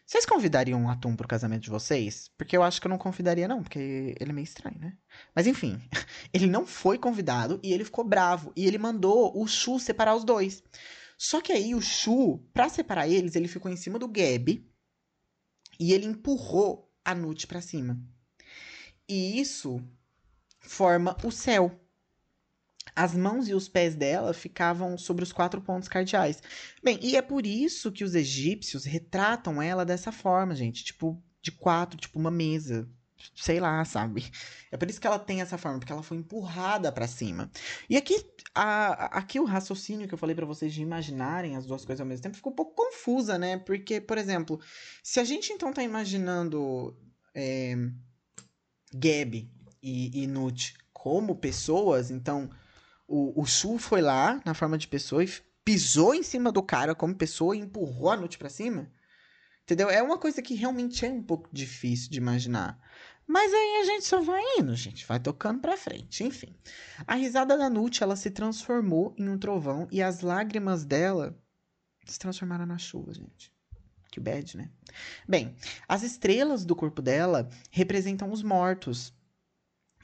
Vocês 0.05 0.25
convidariam 0.25 0.83
o 0.83 0.89
Atum 0.89 1.15
pro 1.15 1.27
casamento 1.27 1.63
de 1.63 1.69
vocês? 1.69 2.29
Porque 2.37 2.55
eu 2.55 2.63
acho 2.63 2.81
que 2.81 2.87
eu 2.87 2.89
não 2.89 2.97
convidaria, 2.97 3.47
não, 3.47 3.63
porque 3.63 4.13
ele 4.19 4.31
é 4.31 4.33
meio 4.33 4.43
estranho, 4.43 4.77
né? 4.77 4.97
Mas 5.33 5.47
enfim, 5.47 5.81
ele 6.33 6.47
não 6.47 6.67
foi 6.67 6.97
convidado 6.97 7.61
e 7.63 7.71
ele 7.71 7.85
ficou 7.85 8.03
bravo. 8.03 8.51
E 8.53 8.67
ele 8.67 8.77
mandou 8.77 9.31
o 9.41 9.47
Shu 9.47 9.79
separar 9.79 10.15
os 10.15 10.25
dois. 10.25 10.61
Só 11.17 11.39
que 11.39 11.53
aí 11.53 11.73
o 11.73 11.81
Shu, 11.81 12.39
pra 12.53 12.67
separar 12.67 13.07
eles, 13.07 13.37
ele 13.37 13.47
ficou 13.47 13.71
em 13.71 13.77
cima 13.77 13.97
do 13.97 14.11
Geb 14.13 14.69
e 15.79 15.93
ele 15.93 16.07
empurrou 16.07 16.91
a 17.05 17.15
Nut 17.15 17.47
pra 17.47 17.61
cima. 17.61 17.97
E 19.07 19.39
isso 19.39 19.81
forma 20.61 21.17
o 21.23 21.31
céu 21.31 21.81
as 22.95 23.15
mãos 23.15 23.47
e 23.47 23.53
os 23.53 23.69
pés 23.69 23.95
dela 23.95 24.33
ficavam 24.33 24.97
sobre 24.97 25.23
os 25.23 25.31
quatro 25.31 25.61
pontos 25.61 25.87
cardeais. 25.87 26.41
Bem, 26.83 26.99
e 27.01 27.15
é 27.15 27.21
por 27.21 27.45
isso 27.45 27.91
que 27.91 28.03
os 28.03 28.15
egípcios 28.15 28.85
retratam 28.85 29.61
ela 29.61 29.85
dessa 29.85 30.11
forma, 30.11 30.55
gente. 30.55 30.83
Tipo, 30.83 31.21
de 31.41 31.51
quatro, 31.51 31.97
tipo 31.97 32.19
uma 32.19 32.31
mesa. 32.31 32.89
Sei 33.35 33.59
lá, 33.59 33.85
sabe? 33.85 34.25
É 34.71 34.77
por 34.77 34.89
isso 34.89 34.99
que 34.99 35.05
ela 35.05 35.19
tem 35.19 35.41
essa 35.41 35.57
forma, 35.57 35.77
porque 35.77 35.93
ela 35.93 36.01
foi 36.01 36.17
empurrada 36.17 36.91
para 36.91 37.07
cima. 37.07 37.51
E 37.87 37.95
aqui, 37.95 38.25
a, 38.53 39.17
aqui 39.17 39.39
o 39.39 39.45
raciocínio 39.45 40.07
que 40.07 40.13
eu 40.13 40.17
falei 40.17 40.35
para 40.35 40.45
vocês 40.45 40.73
de 40.73 40.81
imaginarem 40.81 41.55
as 41.55 41.67
duas 41.67 41.85
coisas 41.85 42.01
ao 42.01 42.07
mesmo 42.07 42.23
tempo 42.23 42.35
ficou 42.35 42.51
um 42.51 42.55
pouco 42.55 42.73
confusa, 42.73 43.37
né? 43.37 43.57
Porque, 43.59 44.01
por 44.01 44.17
exemplo, 44.17 44.59
se 45.03 45.19
a 45.19 45.23
gente 45.23 45.53
então 45.53 45.71
tá 45.71 45.83
imaginando 45.83 46.97
é, 47.35 47.75
Gab 48.91 49.60
e, 49.81 50.23
e 50.23 50.27
Nut 50.27 50.75
como 50.93 51.35
pessoas, 51.35 52.11
então 52.11 52.49
o, 53.07 53.41
o 53.41 53.45
Sul 53.45 53.77
foi 53.77 54.01
lá, 54.01 54.41
na 54.45 54.53
forma 54.53 54.77
de 54.77 54.87
pessoa, 54.87 55.23
e 55.23 55.29
pisou 55.65 56.13
em 56.13 56.23
cima 56.23 56.51
do 56.51 56.61
cara 56.61 56.95
como 56.95 57.15
pessoa 57.15 57.55
e 57.55 57.59
empurrou 57.59 58.09
a 58.09 58.17
Nut 58.17 58.37
pra 58.37 58.49
cima. 58.49 58.91
Entendeu? 59.63 59.89
É 59.89 60.01
uma 60.01 60.17
coisa 60.17 60.41
que 60.41 60.53
realmente 60.53 61.05
é 61.05 61.09
um 61.09 61.23
pouco 61.23 61.49
difícil 61.51 62.09
de 62.09 62.17
imaginar. 62.17 62.79
Mas 63.27 63.53
aí 63.53 63.81
a 63.81 63.85
gente 63.85 64.05
só 64.05 64.21
vai 64.21 64.41
indo, 64.57 64.75
gente. 64.75 65.05
Vai 65.05 65.19
tocando 65.19 65.61
pra 65.61 65.77
frente. 65.77 66.23
Enfim. 66.23 66.53
A 67.07 67.15
risada 67.15 67.57
da 67.57 67.69
Nut, 67.69 68.03
ela 68.03 68.15
se 68.15 68.29
transformou 68.29 69.15
em 69.17 69.29
um 69.29 69.37
trovão 69.37 69.87
e 69.91 70.01
as 70.01 70.21
lágrimas 70.21 70.83
dela 70.83 71.37
se 72.05 72.19
transformaram 72.19 72.65
na 72.65 72.77
chuva, 72.77 73.13
gente. 73.13 73.53
Que 74.11 74.19
bad, 74.19 74.57
né? 74.57 74.69
Bem, 75.27 75.55
as 75.87 76.03
estrelas 76.03 76.65
do 76.65 76.75
corpo 76.75 77.01
dela 77.01 77.49
representam 77.69 78.29
os 78.31 78.43
mortos 78.43 79.13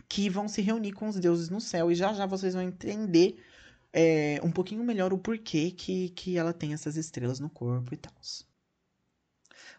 que 0.10 0.30
vão 0.30 0.48
se 0.48 0.62
reunir 0.62 0.94
com 0.94 1.08
os 1.08 1.20
deuses 1.20 1.50
no 1.50 1.60
céu. 1.60 1.92
E 1.92 1.96
já 1.96 2.14
já 2.14 2.26
vocês 2.26 2.54
vão 2.54 2.64
entender 2.64 3.44
é, 3.92 4.40
um 4.44 4.52
pouquinho 4.52 4.84
melhor 4.84 5.14
o 5.14 5.18
porquê 5.18 5.72
que, 5.72 6.10
que 6.10 6.38
ela 6.38 6.54
tem 6.54 6.74
essas 6.74 6.96
estrelas 6.96 7.40
no 7.40 7.50
corpo 7.50 7.94
e 7.94 7.98
tal. 7.98 8.14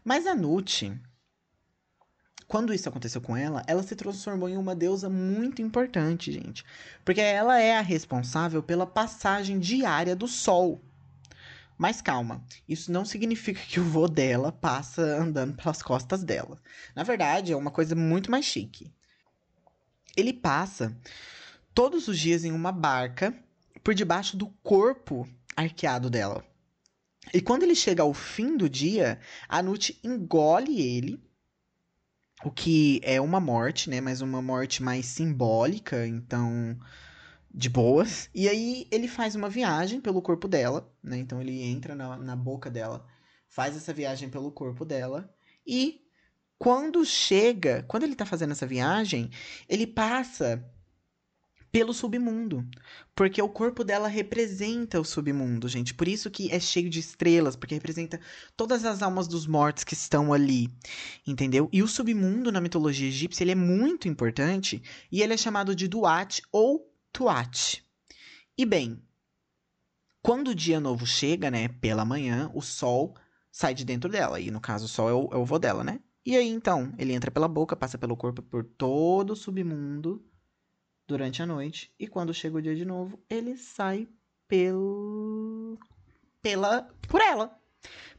Mas 0.05 0.27
a 0.27 0.35
Nut, 0.35 1.01
quando 2.47 2.73
isso 2.73 2.89
aconteceu 2.89 3.21
com 3.21 3.37
ela, 3.37 3.63
ela 3.67 3.83
se 3.83 3.97
transformou 3.97 4.49
em 4.49 4.57
uma 4.57 4.75
deusa 4.75 5.09
muito 5.09 5.63
importante, 5.63 6.33
gente. 6.33 6.65
Porque 7.05 7.21
ela 7.21 7.61
é 7.61 7.77
a 7.77 7.83
responsável 7.83 8.63
pela 8.63 8.87
passagem 8.87 9.59
diária 9.59 10.15
do 10.15 10.29
sol. 10.29 10.83
Mas 11.77 12.03
calma, 12.03 12.45
isso 12.69 12.91
não 12.91 13.05
significa 13.05 13.61
que 13.61 13.79
o 13.79 13.85
vô 13.85 14.09
dela 14.09 14.51
passa 14.51 15.01
andando 15.01 15.55
pelas 15.55 15.81
costas 15.81 16.25
dela. 16.25 16.61
Na 16.95 17.05
verdade, 17.05 17.53
é 17.53 17.57
uma 17.57 17.71
coisa 17.71 17.95
muito 17.95 18.31
mais 18.31 18.45
chique 18.45 18.93
ele 20.19 20.33
passa 20.33 20.97
todos 21.73 22.09
os 22.09 22.19
dias 22.19 22.45
em 22.45 22.53
uma 22.53 22.73
barca 22.73 23.33
por 23.85 23.95
debaixo 23.95 24.37
do 24.37 24.49
corpo 24.63 25.29
arqueado 25.57 26.11
dela. 26.11 26.45
E 27.33 27.41
quando 27.41 27.63
ele 27.63 27.75
chega 27.75 28.03
ao 28.03 28.13
fim 28.13 28.57
do 28.57 28.69
dia, 28.69 29.21
a 29.49 29.63
Nut 29.63 29.99
engole 30.03 30.81
ele, 30.81 31.23
o 32.45 32.51
que 32.51 33.01
é 33.05 33.21
uma 33.21 33.39
morte, 33.39 33.91
né? 33.91 34.01
Mas 34.01 34.21
uma 34.21 34.41
morte 34.41 34.83
mais 34.83 35.07
simbólica, 35.07 36.07
então 36.07 36.79
de 37.53 37.69
boas. 37.69 38.29
E 38.35 38.49
aí 38.49 38.87
ele 38.91 39.09
faz 39.09 39.35
uma 39.35 39.49
viagem 39.49 40.01
pelo 40.01 40.23
corpo 40.23 40.49
dela, 40.49 40.91
né? 41.03 41.19
Então 41.19 41.41
ele 41.41 41.63
entra 41.63 41.95
na, 41.95 42.17
na 42.17 42.37
boca 42.37 42.71
dela, 42.71 43.07
faz 43.49 43.77
essa 43.77 43.93
viagem 43.93 44.29
pelo 44.29 44.51
corpo 44.51 44.85
dela 44.85 45.33
e 45.67 46.08
quando 46.59 47.05
chega, 47.05 47.85
quando 47.87 48.03
ele 48.03 48.15
tá 48.15 48.27
fazendo 48.27 48.53
essa 48.53 48.67
viagem, 48.67 49.31
ele 49.69 49.87
passa 49.87 50.65
pelo 51.71 51.93
submundo, 51.93 52.67
porque 53.15 53.41
o 53.41 53.49
corpo 53.49 53.85
dela 53.85 54.09
representa 54.09 54.99
o 54.99 55.05
submundo, 55.05 55.69
gente. 55.69 55.93
Por 55.93 56.09
isso 56.09 56.31
que 56.31 56.51
é 56.51 56.59
cheio 56.59 56.89
de 56.89 56.99
estrelas, 56.99 57.55
porque 57.55 57.75
representa 57.75 58.19
todas 58.57 58.85
as 58.85 59.03
almas 59.03 59.29
dos 59.29 59.47
mortos 59.47 59.85
que 59.85 59.95
estão 59.95 60.33
ali, 60.33 60.73
entendeu? 61.27 61.69
E 61.71 61.83
o 61.83 61.89
submundo 61.89 62.51
na 62.51 62.61
mitologia 62.61 63.09
egípcia, 63.09 63.45
ele 63.45 63.53
é 63.53 63.55
muito 63.55 64.09
importante 64.09 64.83
e 65.13 65.23
ele 65.23 65.35
é 65.35 65.37
chamado 65.37 65.75
de 65.75 65.87
Duat 65.87 66.43
ou 66.51 66.91
Tuat. 67.13 67.85
E 68.57 68.65
bem, 68.65 69.01
quando 70.23 70.49
o 70.49 70.55
dia 70.55 70.81
novo 70.81 71.07
chega, 71.07 71.51
né, 71.51 71.69
pela 71.69 72.05
manhã, 72.05 72.51
o 72.55 72.63
sol 72.63 73.15
sai 73.53 73.75
de 73.75 73.85
dentro 73.85 74.11
dela, 74.11 74.41
e 74.41 74.51
no 74.51 74.61
caso 74.61 74.87
o 74.87 74.89
sol 74.89 75.09
é 75.09 75.13
o, 75.13 75.29
é 75.33 75.37
o 75.37 75.45
vô 75.45 75.59
dela, 75.59 75.85
né? 75.85 76.01
E 76.29 76.37
aí, 76.37 76.47
então, 76.47 76.93
ele 76.99 77.15
entra 77.15 77.31
pela 77.31 77.49
boca, 77.49 77.75
passa 77.75 77.97
pelo 77.97 78.15
corpo 78.15 78.43
por 78.43 78.63
todo 78.63 79.31
o 79.31 79.35
submundo 79.35 80.23
durante 81.07 81.41
a 81.41 81.47
noite. 81.47 81.91
E 81.99 82.07
quando 82.07 82.35
chega 82.35 82.59
o 82.59 82.61
dia 82.61 82.77
de 82.77 82.85
novo, 82.85 83.19
ele 83.31 83.57
sai 83.57 84.07
pelo. 84.47 85.79
pela. 86.43 86.83
por 87.09 87.23
ela. 87.23 87.59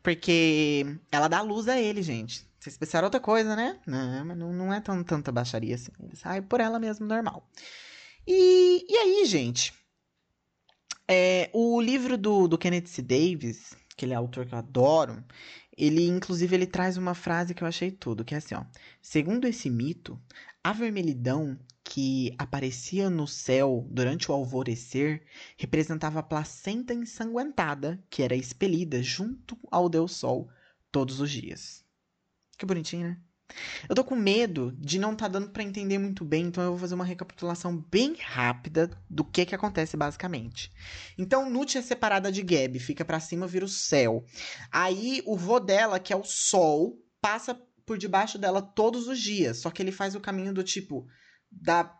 Porque 0.01 0.87
ela 1.11 1.27
dá 1.27 1.43
luz 1.43 1.67
a 1.67 1.79
ele, 1.79 2.01
gente. 2.01 2.43
Vocês 2.59 2.79
pensaram 2.79 3.05
outra 3.05 3.19
coisa, 3.19 3.55
né? 3.55 3.79
Não, 3.85 4.25
mas 4.25 4.37
não, 4.39 4.73
é 4.73 4.81
tão, 4.81 5.03
tanta 5.03 5.31
baixaria 5.31 5.75
assim. 5.75 5.91
Ele 5.99 6.15
sai 6.15 6.41
por 6.41 6.59
ela 6.59 6.79
mesmo, 6.79 7.05
normal. 7.05 7.47
E, 8.25 8.87
e 8.89 8.97
aí, 8.97 9.25
gente? 9.27 9.71
É, 11.07 11.51
o 11.53 11.79
livro 11.79 12.17
do, 12.17 12.47
do 12.47 12.57
Kenneth 12.57 12.87
C. 12.87 13.03
Davis, 13.03 13.77
que 13.95 14.03
ele 14.03 14.13
é 14.13 14.15
autor 14.15 14.47
que 14.47 14.55
eu 14.55 14.57
adoro, 14.57 15.23
ele, 15.79 16.05
inclusive, 16.05 16.53
ele 16.53 16.67
traz 16.67 16.97
uma 16.97 17.15
frase 17.15 17.53
que 17.53 17.63
eu 17.63 17.67
achei 17.67 17.89
tudo, 17.89 18.25
que 18.25 18.35
é 18.35 18.37
assim, 18.37 18.53
ó. 18.53 18.65
Segundo 19.01 19.47
esse 19.47 19.69
mito, 19.69 20.19
a 20.61 20.73
vermelhidão 20.73 21.57
que 21.83 22.35
aparecia 22.37 23.09
no 23.09 23.25
céu 23.25 23.87
durante 23.89 24.29
o 24.29 24.33
alvorecer 24.33 25.23
representava 25.57 26.19
a 26.19 26.23
placenta 26.23 26.93
ensanguentada 26.93 28.03
que 28.09 28.21
era 28.21 28.35
expelida 28.35 29.01
junto 29.01 29.57
ao 29.71 29.89
Deus 29.89 30.11
Sol 30.11 30.49
todos 30.91 31.21
os 31.21 31.31
dias. 31.31 31.83
Que 32.57 32.65
bonitinho, 32.65 33.07
né? 33.07 33.21
Eu 33.87 33.95
tô 33.95 34.03
com 34.03 34.15
medo 34.15 34.73
de 34.77 34.99
não 34.99 35.15
tá 35.15 35.27
dando 35.27 35.49
para 35.49 35.63
entender 35.63 35.97
muito 35.97 36.23
bem, 36.23 36.45
então 36.45 36.63
eu 36.63 36.71
vou 36.71 36.79
fazer 36.79 36.95
uma 36.95 37.05
recapitulação 37.05 37.77
bem 37.89 38.15
rápida 38.21 38.89
do 39.09 39.23
que 39.23 39.45
que 39.45 39.55
acontece 39.55 39.97
basicamente. 39.97 40.71
Então, 41.17 41.49
Nut 41.49 41.77
é 41.77 41.81
separada 41.81 42.31
de 42.31 42.45
Geb, 42.47 42.79
fica 42.79 43.03
para 43.03 43.19
cima, 43.19 43.47
vira 43.47 43.65
o 43.65 43.69
céu. 43.69 44.23
Aí 44.71 45.21
o 45.25 45.35
vô 45.35 45.59
dela, 45.59 45.99
que 45.99 46.13
é 46.13 46.15
o 46.15 46.23
sol, 46.23 46.97
passa 47.21 47.59
por 47.85 47.97
debaixo 47.97 48.37
dela 48.37 48.61
todos 48.61 49.07
os 49.07 49.19
dias, 49.19 49.57
só 49.57 49.71
que 49.71 49.81
ele 49.81 49.91
faz 49.91 50.15
o 50.15 50.21
caminho 50.21 50.53
do 50.53 50.63
tipo 50.63 51.07
da 51.51 51.95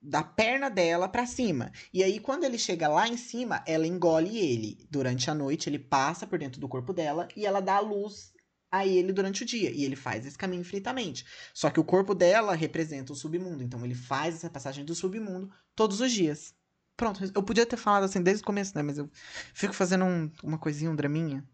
da 0.00 0.22
perna 0.22 0.70
dela 0.70 1.08
para 1.08 1.26
cima. 1.26 1.72
E 1.92 2.00
aí, 2.00 2.20
quando 2.20 2.44
ele 2.44 2.58
chega 2.58 2.86
lá 2.86 3.08
em 3.08 3.16
cima, 3.16 3.64
ela 3.66 3.88
engole 3.88 4.38
ele. 4.38 4.86
Durante 4.88 5.28
a 5.28 5.34
noite, 5.34 5.68
ele 5.68 5.80
passa 5.80 6.26
por 6.26 6.38
dentro 6.38 6.60
do 6.60 6.68
corpo 6.68 6.92
dela 6.92 7.26
e 7.34 7.44
ela 7.44 7.60
dá 7.60 7.76
a 7.76 7.80
luz 7.80 8.35
a 8.70 8.86
ele 8.86 9.12
durante 9.12 9.42
o 9.42 9.46
dia. 9.46 9.70
E 9.70 9.84
ele 9.84 9.96
faz 9.96 10.26
esse 10.26 10.38
caminho 10.38 10.60
infinitamente. 10.60 11.24
Só 11.54 11.70
que 11.70 11.80
o 11.80 11.84
corpo 11.84 12.14
dela 12.14 12.54
representa 12.54 13.12
o 13.12 13.16
submundo. 13.16 13.62
Então, 13.62 13.84
ele 13.84 13.94
faz 13.94 14.34
essa 14.36 14.50
passagem 14.50 14.84
do 14.84 14.94
submundo 14.94 15.50
todos 15.74 16.00
os 16.00 16.12
dias. 16.12 16.54
Pronto, 16.96 17.22
eu 17.34 17.42
podia 17.42 17.66
ter 17.66 17.76
falado 17.76 18.04
assim 18.04 18.22
desde 18.22 18.42
o 18.42 18.46
começo, 18.46 18.72
né? 18.74 18.82
Mas 18.82 18.96
eu 18.96 19.10
fico 19.52 19.74
fazendo 19.74 20.04
um, 20.04 20.30
uma 20.42 20.58
coisinha, 20.58 20.90
um 20.90 20.96
draminha. 20.96 21.44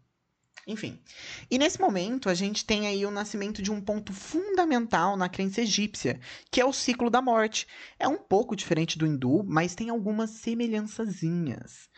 Enfim. 0.65 0.97
E 1.51 1.57
nesse 1.57 1.79
momento, 1.79 2.29
a 2.29 2.33
gente 2.33 2.65
tem 2.65 2.87
aí 2.87 3.05
o 3.05 3.11
nascimento 3.11 3.61
de 3.61 3.69
um 3.69 3.81
ponto 3.81 4.13
fundamental 4.13 5.17
na 5.17 5.27
crença 5.27 5.61
egípcia, 5.61 6.19
que 6.49 6.61
é 6.61 6.65
o 6.65 6.71
ciclo 6.71 7.09
da 7.09 7.21
morte. 7.21 7.67
É 7.99 8.07
um 8.07 8.17
pouco 8.17 8.55
diferente 8.55 8.97
do 8.97 9.05
hindu, 9.05 9.43
mas 9.45 9.75
tem 9.75 9.89
algumas 9.89 10.29
semelhançazinhas. 10.29 11.89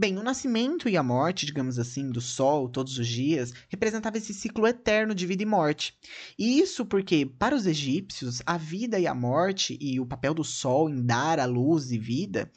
Bem, 0.00 0.16
o 0.16 0.22
nascimento 0.22 0.88
e 0.88 0.96
a 0.96 1.02
morte, 1.02 1.44
digamos 1.44 1.78
assim, 1.78 2.08
do 2.08 2.22
Sol 2.22 2.70
todos 2.70 2.98
os 2.98 3.06
dias, 3.06 3.52
representava 3.68 4.16
esse 4.16 4.32
ciclo 4.32 4.66
eterno 4.66 5.14
de 5.14 5.26
vida 5.26 5.42
e 5.42 5.46
morte. 5.46 5.94
E 6.38 6.58
isso 6.58 6.86
porque, 6.86 7.26
para 7.26 7.54
os 7.54 7.66
egípcios, 7.66 8.40
a 8.46 8.56
vida 8.56 8.98
e 8.98 9.06
a 9.06 9.14
morte 9.14 9.76
e 9.78 10.00
o 10.00 10.06
papel 10.06 10.32
do 10.32 10.42
Sol 10.42 10.88
em 10.88 11.04
dar 11.04 11.38
a 11.38 11.44
luz 11.44 11.92
e 11.92 11.98
vida, 11.98 12.50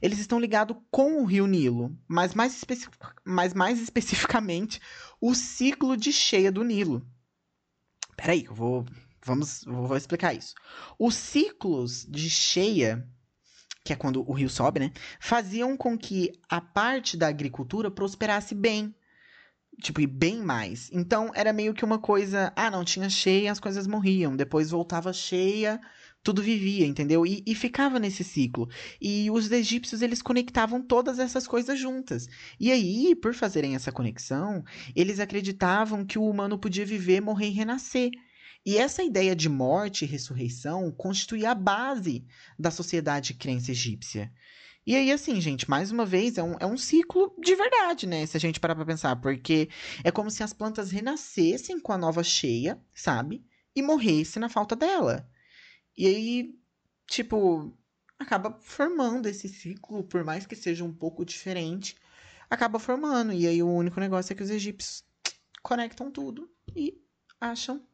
eles 0.00 0.18
estão 0.18 0.40
ligados 0.40 0.74
com 0.90 1.20
o 1.20 1.26
rio 1.26 1.46
Nilo, 1.46 1.94
mas 2.08 2.32
mais, 2.32 2.56
especi 2.56 2.88
mas 3.26 3.52
mais 3.52 3.78
especificamente 3.78 4.80
o 5.20 5.34
ciclo 5.34 5.98
de 5.98 6.10
cheia 6.10 6.50
do 6.50 6.64
Nilo. 6.64 7.06
Peraí, 8.16 8.46
eu 8.46 8.54
vou, 8.54 8.86
vamos, 9.22 9.64
vou 9.66 9.98
explicar 9.98 10.32
isso. 10.32 10.54
Os 10.98 11.14
ciclos 11.14 12.06
de 12.08 12.30
cheia 12.30 13.06
que 13.86 13.92
é 13.92 13.96
quando 13.96 14.28
o 14.28 14.32
rio 14.32 14.50
sobe, 14.50 14.80
né? 14.80 14.92
Faziam 15.20 15.76
com 15.76 15.96
que 15.96 16.32
a 16.48 16.60
parte 16.60 17.16
da 17.16 17.28
agricultura 17.28 17.90
prosperasse 17.90 18.54
bem. 18.54 18.94
Tipo, 19.80 20.00
e 20.00 20.06
bem 20.06 20.42
mais. 20.42 20.90
Então, 20.92 21.30
era 21.34 21.52
meio 21.52 21.74
que 21.74 21.84
uma 21.84 21.98
coisa. 21.98 22.52
Ah, 22.56 22.70
não, 22.70 22.84
tinha 22.84 23.08
cheia, 23.08 23.52
as 23.52 23.60
coisas 23.60 23.86
morriam. 23.86 24.34
Depois 24.34 24.70
voltava 24.70 25.12
cheia, 25.12 25.80
tudo 26.22 26.42
vivia, 26.42 26.86
entendeu? 26.86 27.24
E, 27.24 27.44
e, 27.46 27.54
ficava 27.54 27.98
nesse 27.98 28.24
ciclo. 28.24 28.68
E 29.00 29.30
os 29.30 29.50
egípcios, 29.52 30.02
eles 30.02 30.22
conectavam 30.22 30.82
todas 30.82 31.18
essas 31.18 31.46
coisas 31.46 31.78
juntas. 31.78 32.26
E 32.58 32.72
aí, 32.72 33.14
por 33.14 33.34
fazerem 33.34 33.76
essa 33.76 33.92
conexão, 33.92 34.64
eles 34.94 35.20
acreditavam 35.20 36.04
que 36.04 36.18
o 36.18 36.28
humano 36.28 36.58
podia 36.58 36.84
viver, 36.84 37.20
morrer 37.20 37.48
e 37.48 37.52
renascer. 37.52 38.10
E 38.66 38.78
essa 38.78 39.04
ideia 39.04 39.36
de 39.36 39.48
morte 39.48 40.04
e 40.04 40.08
ressurreição 40.08 40.90
constituía 40.90 41.52
a 41.52 41.54
base 41.54 42.26
da 42.58 42.68
sociedade 42.68 43.28
de 43.28 43.34
crença 43.34 43.70
egípcia. 43.70 44.32
E 44.84 44.96
aí, 44.96 45.12
assim, 45.12 45.40
gente, 45.40 45.70
mais 45.70 45.92
uma 45.92 46.04
vez, 46.04 46.36
é 46.36 46.42
um, 46.42 46.56
é 46.58 46.66
um 46.66 46.76
ciclo 46.76 47.32
de 47.38 47.54
verdade, 47.54 48.08
né? 48.08 48.26
Se 48.26 48.36
a 48.36 48.40
gente 48.40 48.58
parar 48.58 48.74
pra 48.74 48.84
pensar, 48.84 49.14
porque 49.16 49.68
é 50.02 50.10
como 50.10 50.32
se 50.32 50.42
as 50.42 50.52
plantas 50.52 50.90
renascessem 50.90 51.78
com 51.78 51.92
a 51.92 51.98
nova 51.98 52.24
cheia, 52.24 52.80
sabe? 52.92 53.46
E 53.74 53.80
morressem 53.82 54.40
na 54.40 54.48
falta 54.48 54.74
dela. 54.74 55.30
E 55.96 56.08
aí, 56.08 56.54
tipo, 57.06 57.72
acaba 58.18 58.58
formando 58.60 59.26
esse 59.28 59.48
ciclo, 59.48 60.02
por 60.02 60.24
mais 60.24 60.44
que 60.44 60.56
seja 60.56 60.84
um 60.84 60.92
pouco 60.92 61.24
diferente, 61.24 61.96
acaba 62.50 62.80
formando. 62.80 63.32
E 63.32 63.46
aí, 63.46 63.62
o 63.62 63.68
único 63.68 64.00
negócio 64.00 64.32
é 64.32 64.36
que 64.36 64.42
os 64.42 64.50
egípcios 64.50 65.04
conectam 65.62 66.10
tudo 66.10 66.50
e 66.74 67.00
acham 67.40 67.86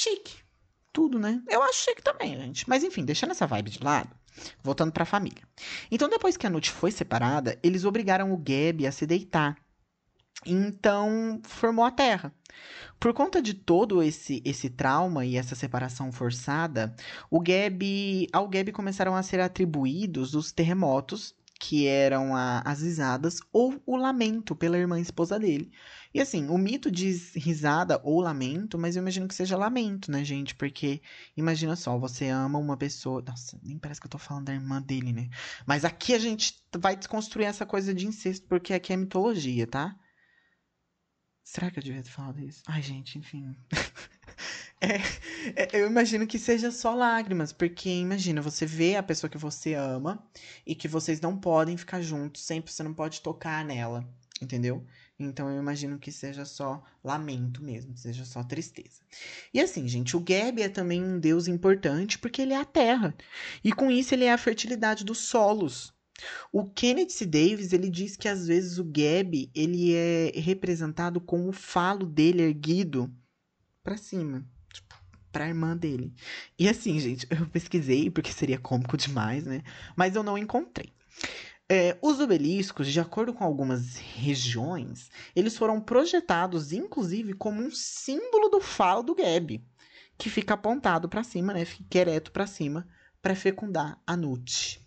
chique. 0.00 0.36
Tudo, 0.92 1.18
né? 1.18 1.42
Eu 1.48 1.62
acho 1.62 1.84
chique 1.84 2.02
também, 2.02 2.36
gente. 2.36 2.68
Mas 2.68 2.82
enfim, 2.82 3.04
deixando 3.04 3.30
essa 3.30 3.46
vibe 3.46 3.70
de 3.70 3.82
lado, 3.82 4.10
voltando 4.62 4.92
para 4.92 5.02
a 5.02 5.06
família. 5.06 5.42
Então, 5.90 6.08
depois 6.08 6.36
que 6.36 6.46
a 6.46 6.50
Nut 6.50 6.70
foi 6.70 6.90
separada, 6.90 7.58
eles 7.62 7.84
obrigaram 7.84 8.32
o 8.32 8.36
Gabi 8.36 8.86
a 8.86 8.92
se 8.92 9.06
deitar. 9.06 9.56
Então, 10.46 11.40
formou 11.44 11.84
a 11.84 11.90
Terra. 11.90 12.32
Por 12.98 13.12
conta 13.12 13.40
de 13.40 13.54
todo 13.54 14.02
esse 14.02 14.42
esse 14.44 14.70
trauma 14.70 15.24
e 15.24 15.36
essa 15.36 15.54
separação 15.54 16.10
forçada, 16.10 16.94
o 17.30 17.40
Gabi, 17.40 18.26
ao 18.32 18.48
Gabi 18.48 18.72
começaram 18.72 19.14
a 19.14 19.22
ser 19.22 19.40
atribuídos 19.40 20.34
os 20.34 20.50
terremotos 20.50 21.34
que 21.58 21.86
eram 21.86 22.36
a, 22.36 22.60
as 22.60 22.82
risadas 22.82 23.40
ou 23.52 23.82
o 23.84 23.96
lamento 23.96 24.54
pela 24.54 24.78
irmã 24.78 25.00
esposa 25.00 25.38
dele. 25.38 25.72
E 26.14 26.20
assim, 26.20 26.48
o 26.48 26.56
mito 26.56 26.90
diz 26.90 27.34
risada 27.34 28.00
ou 28.04 28.20
lamento, 28.20 28.78
mas 28.78 28.96
eu 28.96 29.02
imagino 29.02 29.28
que 29.28 29.34
seja 29.34 29.56
lamento, 29.56 30.10
né, 30.10 30.24
gente? 30.24 30.54
Porque 30.54 31.02
imagina 31.36 31.76
só, 31.76 31.98
você 31.98 32.28
ama 32.28 32.58
uma 32.58 32.76
pessoa. 32.76 33.22
Nossa, 33.26 33.58
nem 33.62 33.78
parece 33.78 34.00
que 34.00 34.06
eu 34.06 34.10
tô 34.10 34.18
falando 34.18 34.46
da 34.46 34.54
irmã 34.54 34.80
dele, 34.80 35.12
né? 35.12 35.28
Mas 35.66 35.84
aqui 35.84 36.14
a 36.14 36.18
gente 36.18 36.62
vai 36.78 36.96
desconstruir 36.96 37.46
essa 37.46 37.66
coisa 37.66 37.92
de 37.92 38.06
incesto, 38.06 38.46
porque 38.46 38.72
aqui 38.72 38.92
é 38.92 38.96
mitologia, 38.96 39.66
tá? 39.66 39.94
Será 41.44 41.70
que 41.70 41.78
eu 41.78 41.82
devia 41.82 42.02
ter 42.02 42.10
falado 42.10 42.40
isso? 42.40 42.62
Ai, 42.66 42.82
gente, 42.82 43.18
enfim. 43.18 43.56
É, 44.80 44.96
é, 45.56 45.68
eu 45.72 45.86
imagino 45.88 46.26
que 46.26 46.38
seja 46.38 46.70
só 46.70 46.94
lágrimas, 46.94 47.52
porque 47.52 47.88
imagina, 47.88 48.40
você 48.40 48.64
vê 48.64 48.94
a 48.94 49.02
pessoa 49.02 49.28
que 49.28 49.38
você 49.38 49.74
ama 49.74 50.24
e 50.64 50.74
que 50.74 50.86
vocês 50.86 51.20
não 51.20 51.36
podem 51.36 51.76
ficar 51.76 52.00
juntos, 52.00 52.42
sempre 52.42 52.72
você 52.72 52.82
não 52.84 52.94
pode 52.94 53.20
tocar 53.20 53.64
nela, 53.64 54.08
entendeu? 54.40 54.86
Então 55.18 55.50
eu 55.50 55.58
imagino 55.60 55.98
que 55.98 56.12
seja 56.12 56.44
só 56.44 56.80
lamento 57.02 57.62
mesmo, 57.62 57.96
seja 57.96 58.24
só 58.24 58.44
tristeza. 58.44 59.00
E 59.52 59.60
assim, 59.60 59.88
gente, 59.88 60.16
o 60.16 60.24
Geb 60.26 60.62
é 60.62 60.68
também 60.68 61.02
um 61.02 61.18
deus 61.18 61.48
importante 61.48 62.16
porque 62.18 62.42
ele 62.42 62.52
é 62.52 62.60
a 62.60 62.64
terra. 62.64 63.12
E 63.64 63.72
com 63.72 63.90
isso 63.90 64.14
ele 64.14 64.24
é 64.24 64.32
a 64.32 64.38
fertilidade 64.38 65.04
dos 65.04 65.18
solos. 65.18 65.92
O 66.52 66.70
Kenneth 66.70 67.10
C. 67.10 67.26
Davis, 67.26 67.72
ele 67.72 67.90
diz 67.90 68.16
que 68.16 68.28
às 68.28 68.46
vezes 68.46 68.78
o 68.78 68.88
Geb, 68.94 69.50
ele 69.54 69.92
é 69.94 70.32
representado 70.36 71.20
com 71.20 71.48
o 71.48 71.52
falo 71.52 72.06
dele 72.06 72.42
erguido 72.42 73.12
para 73.82 73.96
cima 73.96 74.46
pra 75.38 75.46
irmã 75.46 75.76
dele. 75.76 76.12
E 76.58 76.68
assim, 76.68 76.98
gente, 76.98 77.24
eu 77.30 77.46
pesquisei 77.46 78.10
porque 78.10 78.32
seria 78.32 78.58
cômico 78.58 78.96
demais, 78.96 79.44
né? 79.44 79.62
Mas 79.94 80.16
eu 80.16 80.24
não 80.24 80.36
encontrei. 80.36 80.92
É, 81.70 81.96
os 82.02 82.18
obeliscos, 82.18 82.88
de 82.88 82.98
acordo 82.98 83.32
com 83.32 83.44
algumas 83.44 83.96
regiões, 83.98 85.10
eles 85.36 85.56
foram 85.56 85.80
projetados, 85.80 86.72
inclusive, 86.72 87.34
como 87.34 87.62
um 87.62 87.70
símbolo 87.70 88.48
do 88.48 88.60
falo 88.60 89.04
do 89.04 89.14
Geb, 89.16 89.62
que 90.16 90.28
fica 90.28 90.54
apontado 90.54 91.08
para 91.08 91.22
cima, 91.22 91.52
né? 91.52 91.64
Fica 91.64 91.98
ereto 91.98 92.32
para 92.32 92.46
cima, 92.46 92.88
para 93.22 93.36
fecundar 93.36 94.00
a 94.04 94.16
Nut. 94.16 94.84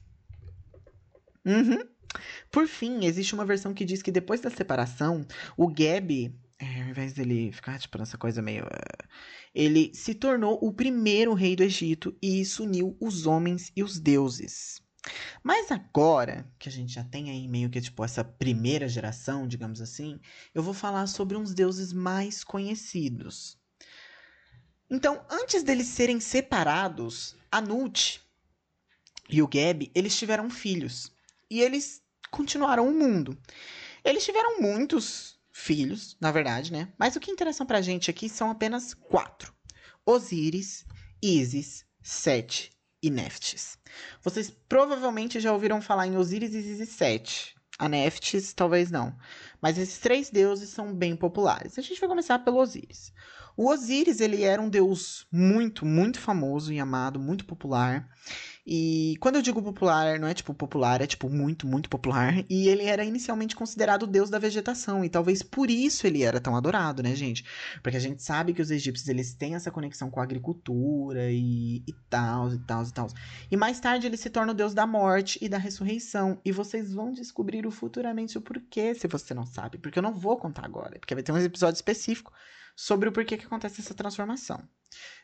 Uhum. 1.45 1.79
Por 2.51 2.67
fim, 2.67 3.05
existe 3.05 3.33
uma 3.33 3.45
versão 3.45 3.73
que 3.73 3.85
diz 3.85 4.01
que 4.01 4.11
depois 4.11 4.41
da 4.41 4.49
separação, 4.49 5.25
o 5.55 5.71
Geb, 5.73 6.35
é, 6.61 6.83
ao 6.83 6.89
invés 6.89 7.13
dele 7.13 7.51
ficar 7.51 7.79
tipo 7.79 7.97
nessa 7.97 8.19
coisa 8.19 8.39
meio. 8.39 8.65
Uh, 8.65 9.07
ele 9.53 9.91
se 9.95 10.13
tornou 10.13 10.59
o 10.61 10.71
primeiro 10.71 11.33
rei 11.33 11.55
do 11.55 11.63
Egito 11.63 12.15
e 12.21 12.39
isso 12.39 12.63
uniu 12.63 12.95
os 13.01 13.25
homens 13.25 13.71
e 13.75 13.81
os 13.81 13.99
deuses. 13.99 14.79
Mas 15.43 15.71
agora 15.71 16.47
que 16.59 16.69
a 16.69 16.71
gente 16.71 16.93
já 16.93 17.03
tem 17.03 17.31
aí 17.31 17.47
meio 17.47 17.69
que 17.71 17.81
tipo 17.81 18.05
essa 18.05 18.23
primeira 18.23 18.87
geração, 18.87 19.47
digamos 19.47 19.81
assim, 19.81 20.19
eu 20.53 20.61
vou 20.61 20.75
falar 20.75 21.07
sobre 21.07 21.35
uns 21.35 21.51
deuses 21.55 21.91
mais 21.91 22.43
conhecidos. 22.43 23.57
Então, 24.87 25.25
antes 25.31 25.63
deles 25.63 25.87
serem 25.87 26.19
separados, 26.19 27.35
Anut 27.51 28.21
e 29.27 29.41
o 29.41 29.49
Geb, 29.51 29.89
eles 29.95 30.15
tiveram 30.15 30.49
filhos. 30.49 31.11
E 31.49 31.59
eles 31.61 32.03
continuaram 32.29 32.87
o 32.87 32.93
mundo. 32.93 33.35
Eles 34.03 34.23
tiveram 34.23 34.61
muitos 34.61 35.40
filhos, 35.61 36.17
na 36.19 36.31
verdade, 36.31 36.71
né? 36.71 36.91
Mas 36.97 37.15
o 37.15 37.19
que 37.19 37.31
interessa 37.31 37.65
pra 37.65 37.81
gente 37.81 38.09
aqui 38.09 38.27
são 38.27 38.49
apenas 38.49 38.93
quatro: 38.93 39.53
Osíris, 40.05 40.85
Isis, 41.21 41.85
Sete 42.01 42.71
e 43.01 43.09
Neftis. 43.09 43.77
Vocês 44.23 44.49
provavelmente 44.67 45.39
já 45.39 45.53
ouviram 45.53 45.81
falar 45.81 46.07
em 46.07 46.17
Osíris, 46.17 46.53
Isis 46.53 46.79
e 46.79 46.85
Sete. 46.85 47.55
A 47.77 47.87
Neftis, 47.87 48.53
talvez 48.53 48.91
não. 48.91 49.15
Mas 49.61 49.77
esses 49.77 49.99
três 49.99 50.29
deuses 50.29 50.69
são 50.69 50.93
bem 50.93 51.15
populares. 51.15 51.77
A 51.77 51.81
gente 51.81 51.99
vai 51.99 52.09
começar 52.09 52.39
pelo 52.39 52.57
Osíris. 52.57 53.13
O 53.55 53.69
Osíris, 53.69 54.19
ele 54.21 54.43
era 54.43 54.61
um 54.61 54.69
deus 54.69 55.27
muito, 55.31 55.85
muito 55.85 56.19
famoso 56.19 56.71
e 56.71 56.79
amado, 56.79 57.19
muito 57.19 57.45
popular. 57.45 58.09
E 58.65 59.15
quando 59.19 59.35
eu 59.37 59.41
digo 59.41 59.61
popular, 59.61 60.19
não 60.19 60.27
é 60.27 60.33
tipo 60.33 60.53
popular, 60.53 61.01
é 61.01 61.07
tipo 61.07 61.29
muito, 61.29 61.67
muito 61.67 61.89
popular. 61.89 62.45
E 62.49 62.69
ele 62.69 62.83
era 62.83 63.03
inicialmente 63.03 63.55
considerado 63.55 64.03
o 64.03 64.07
deus 64.07 64.29
da 64.29 64.37
vegetação. 64.37 65.03
E 65.03 65.09
talvez 65.09 65.41
por 65.41 65.69
isso 65.69 66.05
ele 66.05 66.23
era 66.23 66.39
tão 66.39 66.55
adorado, 66.55 67.01
né, 67.01 67.15
gente? 67.15 67.43
Porque 67.81 67.97
a 67.97 67.99
gente 67.99 68.21
sabe 68.21 68.53
que 68.53 68.61
os 68.61 68.69
egípcios 68.69 69.09
eles 69.09 69.33
têm 69.33 69.55
essa 69.55 69.71
conexão 69.71 70.11
com 70.11 70.19
a 70.19 70.23
agricultura 70.23 71.31
e, 71.31 71.83
tal, 72.09 72.53
e 72.53 72.59
tal, 72.59 72.83
e 72.83 72.91
tal. 72.91 73.07
E 73.49 73.57
mais 73.57 73.79
tarde 73.79 74.05
ele 74.05 74.17
se 74.17 74.29
torna 74.29 74.51
o 74.51 74.55
deus 74.55 74.73
da 74.73 74.85
morte 74.85 75.39
e 75.41 75.49
da 75.49 75.57
ressurreição. 75.57 76.39
E 76.45 76.51
vocês 76.51 76.93
vão 76.93 77.11
descobrir 77.11 77.69
futuramente 77.71 78.37
o 78.37 78.41
porquê, 78.41 78.93
se 78.93 79.07
você 79.07 79.33
não 79.33 79.45
sabe. 79.51 79.77
Porque 79.77 79.99
eu 79.99 80.03
não 80.03 80.13
vou 80.13 80.37
contar 80.37 80.65
agora. 80.65 80.99
Porque 80.99 81.13
vai 81.13 81.23
ter 81.23 81.31
um 81.31 81.37
episódio 81.37 81.75
específico 81.75 82.31
sobre 82.75 83.09
o 83.09 83.11
porquê 83.11 83.37
que 83.37 83.45
acontece 83.45 83.81
essa 83.81 83.93
transformação. 83.93 84.67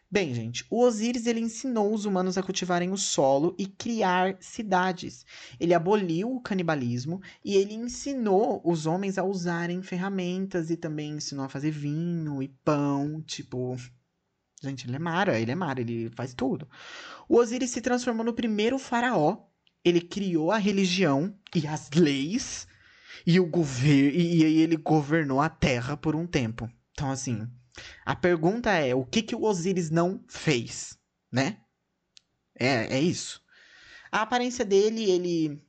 Bem, 0.10 0.34
gente, 0.34 0.66
o 0.70 0.82
Osíris 0.82 1.28
ele 1.28 1.42
ensinou 1.42 1.94
os 1.94 2.06
humanos 2.06 2.38
a 2.38 2.44
cultivarem 2.44 2.92
o 2.92 2.98
solo 2.98 3.54
e 3.60 3.68
criar 3.68 4.38
cidades. 4.40 5.26
Ele 5.60 5.74
aboliu 5.74 6.34
o 6.34 6.40
canibalismo 6.40 7.22
e 7.44 7.56
ele 7.56 7.74
ensinou 7.74 8.62
os 8.64 8.86
homens 8.86 9.18
a 9.18 9.24
usarem 9.26 9.82
ferramentas 9.82 10.70
e 10.70 10.78
também 10.78 11.12
ensinou 11.12 11.44
a 11.44 11.50
fazer 11.50 11.72
vinho 11.72 12.42
e 12.42 12.48
pão, 12.64 13.22
tipo, 13.22 13.76
gente, 14.64 14.88
ele 14.88 14.96
é 14.96 15.00
mara, 15.00 15.38
ele 15.38 15.52
é 15.52 15.56
mara, 15.56 15.82
ele 15.82 16.10
faz 16.12 16.34
tudo. 16.34 16.70
O 17.28 17.36
Osíris 17.36 17.72
se 17.72 17.82
transformou 17.82 18.26
no 18.26 18.34
primeiro 18.34 18.80
faraó. 18.80 19.46
Ele 19.84 20.00
criou 20.00 20.52
a 20.52 20.58
religião 20.58 21.38
e 21.54 21.68
as 21.68 21.90
leis 21.92 22.66
e 23.26 23.40
o 23.40 23.46
governo 23.46 24.20
e, 24.20 24.44
e 24.44 24.62
ele 24.62 24.78
governou 24.78 25.42
a 25.42 25.50
terra 25.50 25.98
por 25.98 26.16
um 26.16 26.28
tempo. 26.28 26.70
Então 26.92 27.12
assim, 27.12 27.48
a 28.06 28.16
pergunta 28.16 28.72
é: 28.72 28.94
o 28.96 29.06
que, 29.06 29.22
que 29.22 29.36
o 29.36 29.44
Osíris 29.44 29.90
não 29.90 30.24
fez? 30.28 30.98
Né? 31.32 31.58
É, 32.60 32.98
é 32.98 33.00
isso. 33.00 33.42
A 34.12 34.22
aparência 34.22 34.66
dele, 34.66 35.10
ele 35.10 35.62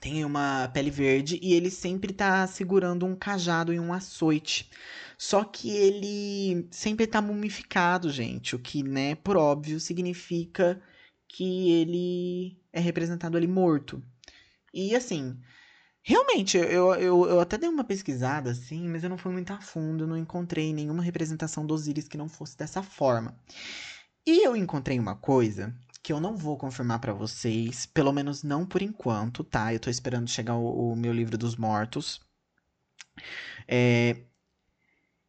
tem 0.00 0.24
uma 0.24 0.68
pele 0.68 0.90
verde 0.90 1.40
e 1.42 1.54
ele 1.54 1.70
sempre 1.70 2.12
tá 2.12 2.46
segurando 2.46 3.06
um 3.06 3.16
cajado 3.16 3.72
e 3.72 3.80
um 3.80 3.92
açoite. 3.92 4.70
Só 5.16 5.44
que 5.44 5.70
ele 5.70 6.68
sempre 6.70 7.06
tá 7.06 7.22
mumificado, 7.22 8.10
gente. 8.10 8.54
O 8.54 8.58
que, 8.58 8.82
né, 8.82 9.14
por 9.14 9.36
óbvio, 9.36 9.80
significa 9.80 10.80
que 11.26 11.70
ele 11.72 12.58
é 12.72 12.80
representado 12.80 13.36
ali 13.36 13.46
morto. 13.46 14.02
E 14.72 14.94
assim, 14.94 15.40
Realmente, 16.06 16.58
eu, 16.58 16.94
eu, 16.96 17.24
eu 17.26 17.40
até 17.40 17.56
dei 17.56 17.68
uma 17.68 17.82
pesquisada, 17.82 18.50
assim, 18.50 18.86
mas 18.88 19.02
eu 19.02 19.08
não 19.08 19.16
fui 19.16 19.32
muito 19.32 19.50
a 19.54 19.60
fundo, 19.60 20.06
não 20.06 20.18
encontrei 20.18 20.70
nenhuma 20.70 21.02
representação 21.02 21.66
do 21.66 21.72
Osiris 21.72 22.06
que 22.06 22.18
não 22.18 22.28
fosse 22.28 22.56
dessa 22.58 22.82
forma. 22.82 23.34
E 24.26 24.44
eu 24.46 24.54
encontrei 24.54 24.98
uma 24.98 25.16
coisa 25.16 25.74
que 26.02 26.12
eu 26.12 26.20
não 26.20 26.36
vou 26.36 26.58
confirmar 26.58 27.00
para 27.00 27.14
vocês, 27.14 27.86
pelo 27.86 28.12
menos 28.12 28.42
não 28.42 28.66
por 28.66 28.82
enquanto, 28.82 29.42
tá? 29.42 29.72
Eu 29.72 29.80
tô 29.80 29.88
esperando 29.88 30.28
chegar 30.28 30.56
o, 30.56 30.92
o 30.92 30.96
meu 30.96 31.12
livro 31.12 31.38
dos 31.38 31.56
mortos. 31.56 32.20
É, 33.66 34.24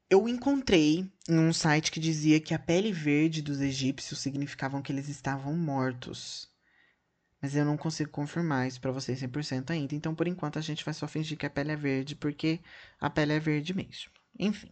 eu 0.09 0.27
encontrei 0.27 1.09
em 1.29 1.39
um 1.39 1.53
site 1.53 1.89
que 1.89 2.01
dizia 2.01 2.41
que 2.41 2.53
a 2.53 2.59
pele 2.59 2.91
verde 2.91 3.41
dos 3.41 3.61
egípcios 3.61 4.19
significavam 4.19 4.81
que 4.81 4.91
eles 4.91 5.07
estavam 5.07 5.55
mortos. 5.55 6.53
Mas 7.45 7.55
eu 7.55 7.63
não 7.63 7.77
consigo 7.77 8.09
confirmar 8.09 8.67
isso 8.67 8.81
para 8.81 8.91
vocês 8.91 9.21
100% 9.21 9.69
ainda. 9.69 9.93
Então, 9.93 10.15
por 10.15 10.27
enquanto, 10.27 10.57
a 10.57 10.63
gente 10.63 10.83
vai 10.83 10.95
só 10.95 11.07
fingir 11.07 11.37
que 11.37 11.45
a 11.45 11.49
pele 11.49 11.73
é 11.73 11.75
verde, 11.75 12.15
porque 12.15 12.59
a 12.99 13.07
pele 13.07 13.33
é 13.33 13.39
verde 13.39 13.71
mesmo. 13.71 14.09
Enfim. 14.39 14.71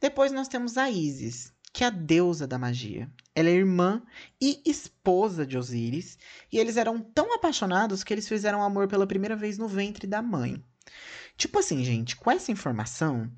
Depois 0.00 0.30
nós 0.30 0.46
temos 0.46 0.78
a 0.78 0.88
Isis, 0.88 1.52
que 1.72 1.82
é 1.82 1.88
a 1.88 1.90
deusa 1.90 2.46
da 2.46 2.56
magia. 2.56 3.10
Ela 3.34 3.48
é 3.48 3.52
irmã 3.52 4.00
e 4.40 4.62
esposa 4.64 5.44
de 5.44 5.58
Osíris, 5.58 6.16
e 6.52 6.58
eles 6.60 6.76
eram 6.76 7.00
tão 7.00 7.34
apaixonados 7.34 8.04
que 8.04 8.14
eles 8.14 8.28
fizeram 8.28 8.62
amor 8.62 8.86
pela 8.86 9.04
primeira 9.04 9.34
vez 9.34 9.58
no 9.58 9.66
ventre 9.66 10.06
da 10.06 10.22
mãe. 10.22 10.64
Tipo 11.36 11.58
assim, 11.58 11.82
gente, 11.82 12.14
com 12.14 12.30
essa 12.30 12.52
informação, 12.52 13.28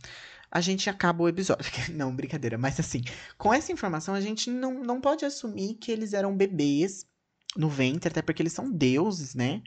a 0.51 0.61
gente 0.61 0.91
acaba 0.91 1.23
o 1.23 1.29
episódio. 1.29 1.65
Não, 1.97 2.15
brincadeira, 2.15 2.59
mas 2.59 2.79
assim, 2.79 3.01
com 3.39 3.55
essa 3.55 3.73
informação 3.73 4.15
a 4.15 4.21
gente 4.21 4.51
não, 4.51 4.83
não 4.83 5.01
pode 5.01 5.25
assumir 5.25 5.77
que 5.77 5.91
eles 5.91 6.13
eram 6.13 6.37
bebês 6.37 7.09
no 7.57 7.69
ventre, 7.69 8.11
até 8.11 8.23
porque 8.23 8.43
eles 8.43 8.53
são 8.53 8.71
deuses, 8.71 9.35
né? 9.35 9.63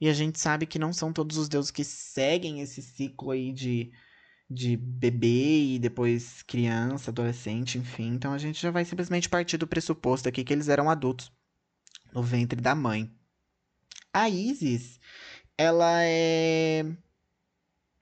E 0.00 0.08
a 0.08 0.12
gente 0.12 0.38
sabe 0.40 0.66
que 0.66 0.78
não 0.78 0.92
são 0.92 1.12
todos 1.12 1.36
os 1.36 1.48
deuses 1.48 1.70
que 1.70 1.84
seguem 1.84 2.60
esse 2.60 2.82
ciclo 2.82 3.30
aí 3.30 3.52
de, 3.52 3.92
de 4.50 4.76
bebê 4.76 5.74
e 5.74 5.78
depois 5.78 6.42
criança, 6.42 7.10
adolescente, 7.10 7.78
enfim. 7.78 8.08
Então 8.14 8.32
a 8.32 8.38
gente 8.38 8.60
já 8.60 8.70
vai 8.70 8.84
simplesmente 8.84 9.28
partir 9.28 9.56
do 9.56 9.66
pressuposto 9.66 10.28
aqui 10.28 10.44
que 10.44 10.52
eles 10.52 10.68
eram 10.68 10.90
adultos 10.90 11.32
no 12.12 12.22
ventre 12.22 12.60
da 12.60 12.74
mãe. 12.74 13.10
A 14.12 14.28
Isis, 14.28 14.98
ela 15.56 16.02
é. 16.02 16.84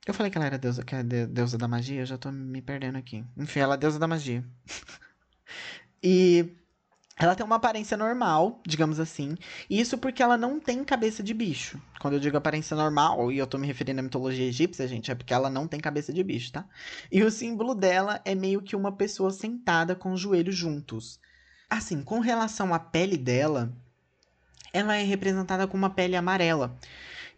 Eu 0.07 0.15
falei 0.15 0.31
que 0.31 0.39
ela 0.39 0.47
era 0.47 0.59
deusa, 0.59 0.85
que 0.85 0.95
é 0.95 1.03
deusa 1.03 1.59
da 1.59 1.67
magia, 1.67 2.01
eu 2.01 2.07
já 2.07 2.17
tô 2.17 2.31
me 2.31 2.63
perdendo 2.63 2.97
aqui. 2.97 3.25
Enfim, 3.37 3.61
ela 3.61 3.75
é 3.75 3.79
deusa 3.79 3.99
da 3.99 4.07
magia. 4.07 4.45
e 6.03 6.57
ela 7.19 7.35
tem 7.35 7.47
uma 7.47 7.57
aparência 7.57 7.97
normal, 7.97 8.61
digamos 8.67 9.01
assim. 9.01 9.37
Isso 9.71 9.97
porque 9.97 10.23
ela 10.23 10.37
não 10.37 10.61
tem 10.61 10.85
cabeça 10.85 11.23
de 11.23 11.33
bicho. 11.33 11.81
Quando 11.99 12.15
eu 12.15 12.21
digo 12.21 12.37
aparência 12.37 12.77
normal, 12.77 13.33
e 13.33 13.39
eu 13.39 13.47
tô 13.47 13.57
me 13.57 13.67
referindo 13.67 14.01
à 14.01 14.03
mitologia 14.03 14.45
egípcia, 14.45 14.87
gente, 14.87 15.11
é 15.11 15.15
porque 15.15 15.33
ela 15.33 15.49
não 15.49 15.67
tem 15.67 15.81
cabeça 15.81 16.13
de 16.13 16.23
bicho, 16.23 16.53
tá? 16.53 16.69
E 17.11 17.23
o 17.23 17.31
símbolo 17.31 17.75
dela 17.75 18.21
é 18.23 18.35
meio 18.35 18.61
que 18.61 18.77
uma 18.77 18.93
pessoa 18.93 19.31
sentada 19.31 19.95
com 19.95 20.13
os 20.13 20.21
joelhos 20.21 20.55
juntos. 20.55 21.19
Assim, 21.71 22.03
com 22.03 22.21
relação 22.21 22.75
à 22.75 22.79
pele 22.79 23.17
dela, 23.17 23.73
ela 24.71 24.95
é 24.95 25.03
representada 25.03 25.67
com 25.67 25.77
uma 25.77 25.91
pele 25.91 26.17
amarela. 26.17 26.79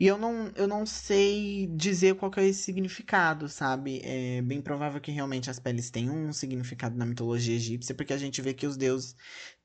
E 0.00 0.06
eu 0.06 0.16
não, 0.16 0.52
eu 0.54 0.68
não 0.68 0.86
sei 0.86 1.68
dizer 1.74 2.14
qual 2.14 2.30
é 2.36 2.46
esse 2.46 2.62
significado, 2.62 3.48
sabe? 3.48 4.00
É 4.04 4.40
bem 4.42 4.60
provável 4.60 5.00
que 5.00 5.10
realmente 5.10 5.50
as 5.50 5.58
peles 5.58 5.90
tenham 5.90 6.14
um 6.14 6.32
significado 6.32 6.96
na 6.96 7.04
mitologia 7.04 7.56
egípcia, 7.56 7.94
porque 7.94 8.12
a 8.12 8.18
gente 8.18 8.40
vê 8.40 8.54
que 8.54 8.66
os 8.66 8.76
deuses 8.76 9.16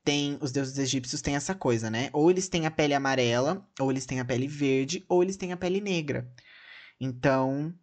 têm, 0.04 0.38
os 0.40 0.52
deuses 0.52 0.78
egípcios 0.78 1.22
têm 1.22 1.34
essa 1.34 1.54
coisa, 1.54 1.90
né? 1.90 2.10
Ou 2.12 2.30
eles 2.30 2.48
têm 2.48 2.66
a 2.66 2.70
pele 2.70 2.94
amarela, 2.94 3.66
ou 3.80 3.90
eles 3.90 4.06
têm 4.06 4.20
a 4.20 4.24
pele 4.24 4.46
verde, 4.46 5.04
ou 5.08 5.22
eles 5.22 5.36
têm 5.36 5.52
a 5.52 5.56
pele 5.56 5.80
negra. 5.80 6.30
Então, 7.00 7.74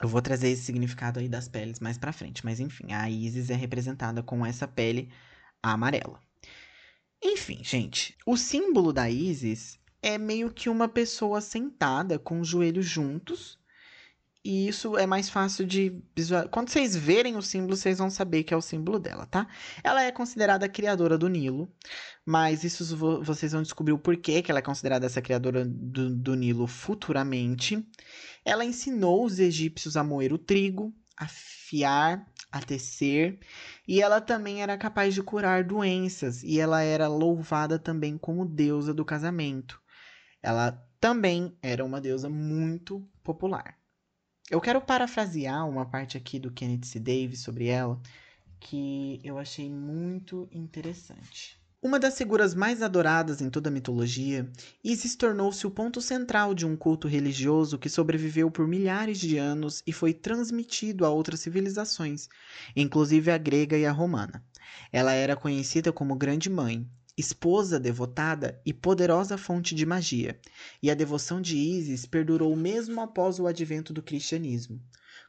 eu 0.00 0.08
vou 0.08 0.22
trazer 0.22 0.48
esse 0.50 0.62
significado 0.62 1.18
aí 1.18 1.28
das 1.28 1.48
peles 1.48 1.80
mais 1.80 1.98
para 1.98 2.12
frente, 2.12 2.44
mas 2.44 2.60
enfim, 2.60 2.92
a 2.92 3.10
Isis 3.10 3.50
é 3.50 3.54
representada 3.54 4.22
com 4.22 4.46
essa 4.46 4.68
pele 4.68 5.10
amarela. 5.62 6.20
Enfim, 7.22 7.64
gente, 7.64 8.16
o 8.24 8.36
símbolo 8.36 8.92
da 8.92 9.10
Isis 9.10 9.78
é 10.00 10.16
meio 10.16 10.52
que 10.52 10.68
uma 10.68 10.88
pessoa 10.88 11.40
sentada 11.40 12.18
com 12.18 12.40
os 12.40 12.46
joelhos 12.46 12.86
juntos. 12.86 13.58
E 14.44 14.68
isso 14.68 14.96
é 14.96 15.04
mais 15.04 15.28
fácil 15.28 15.66
de 15.66 16.00
visualizar. 16.16 16.50
Quando 16.50 16.70
vocês 16.70 16.94
verem 16.94 17.36
o 17.36 17.42
símbolo, 17.42 17.76
vocês 17.76 17.98
vão 17.98 18.08
saber 18.08 18.44
que 18.44 18.54
é 18.54 18.56
o 18.56 18.62
símbolo 18.62 18.98
dela, 18.98 19.26
tá? 19.26 19.48
Ela 19.82 20.04
é 20.04 20.12
considerada 20.12 20.66
a 20.66 20.68
criadora 20.68 21.18
do 21.18 21.28
Nilo, 21.28 21.70
mas 22.24 22.62
isso 22.62 22.96
vocês 23.22 23.52
vão 23.52 23.62
descobrir 23.62 23.92
o 23.92 23.98
porquê 23.98 24.40
que 24.40 24.50
ela 24.50 24.60
é 24.60 24.62
considerada 24.62 25.06
essa 25.06 25.20
criadora 25.20 25.64
do, 25.64 26.14
do 26.14 26.34
Nilo 26.34 26.66
futuramente. 26.66 27.84
Ela 28.44 28.64
ensinou 28.64 29.24
os 29.24 29.38
egípcios 29.40 29.96
a 29.96 30.04
moer 30.04 30.32
o 30.32 30.38
trigo, 30.38 30.94
a 31.16 31.26
fiar, 31.26 32.24
a 32.50 32.60
tecer, 32.62 33.38
e 33.86 34.00
ela 34.00 34.20
também 34.20 34.62
era 34.62 34.78
capaz 34.78 35.14
de 35.14 35.22
curar 35.22 35.64
doenças, 35.64 36.42
e 36.42 36.58
ela 36.58 36.80
era 36.80 37.08
louvada 37.08 37.78
também 37.78 38.16
como 38.16 38.46
deusa 38.46 38.94
do 38.94 39.04
casamento. 39.04 39.80
Ela 40.42 40.72
também 41.00 41.56
era 41.60 41.84
uma 41.84 42.00
deusa 42.00 42.28
muito 42.30 43.06
popular. 43.22 43.77
Eu 44.50 44.62
quero 44.62 44.80
parafrasear 44.80 45.68
uma 45.68 45.84
parte 45.84 46.16
aqui 46.16 46.38
do 46.38 46.50
Kenneth 46.50 46.84
C. 46.84 46.98
Davis 46.98 47.40
sobre 47.40 47.66
ela 47.66 48.00
que 48.58 49.20
eu 49.22 49.38
achei 49.38 49.68
muito 49.70 50.48
interessante. 50.50 51.58
Uma 51.82 51.98
das 51.98 52.16
figuras 52.16 52.54
mais 52.54 52.82
adoradas 52.82 53.40
em 53.40 53.50
toda 53.50 53.68
a 53.68 53.72
mitologia, 53.72 54.50
Isis 54.82 55.14
tornou-se 55.14 55.64
o 55.66 55.70
ponto 55.70 56.00
central 56.00 56.54
de 56.54 56.66
um 56.66 56.74
culto 56.74 57.06
religioso 57.06 57.78
que 57.78 57.90
sobreviveu 57.90 58.50
por 58.50 58.66
milhares 58.66 59.18
de 59.18 59.36
anos 59.36 59.82
e 59.86 59.92
foi 59.92 60.12
transmitido 60.14 61.04
a 61.04 61.10
outras 61.10 61.40
civilizações, 61.40 62.28
inclusive 62.74 63.30
a 63.30 63.38
grega 63.38 63.76
e 63.76 63.86
a 63.86 63.92
romana. 63.92 64.42
Ela 64.90 65.12
era 65.12 65.36
conhecida 65.36 65.92
como 65.92 66.16
Grande 66.16 66.50
Mãe, 66.50 66.84
esposa 67.18 67.80
devotada 67.80 68.62
e 68.64 68.72
poderosa 68.72 69.36
fonte 69.36 69.74
de 69.74 69.84
magia, 69.84 70.38
e 70.80 70.88
a 70.88 70.94
devoção 70.94 71.42
de 71.42 71.56
Ísis 71.56 72.06
perdurou 72.06 72.54
mesmo 72.54 73.00
após 73.00 73.40
o 73.40 73.46
advento 73.48 73.92
do 73.92 74.00
cristianismo. 74.00 74.80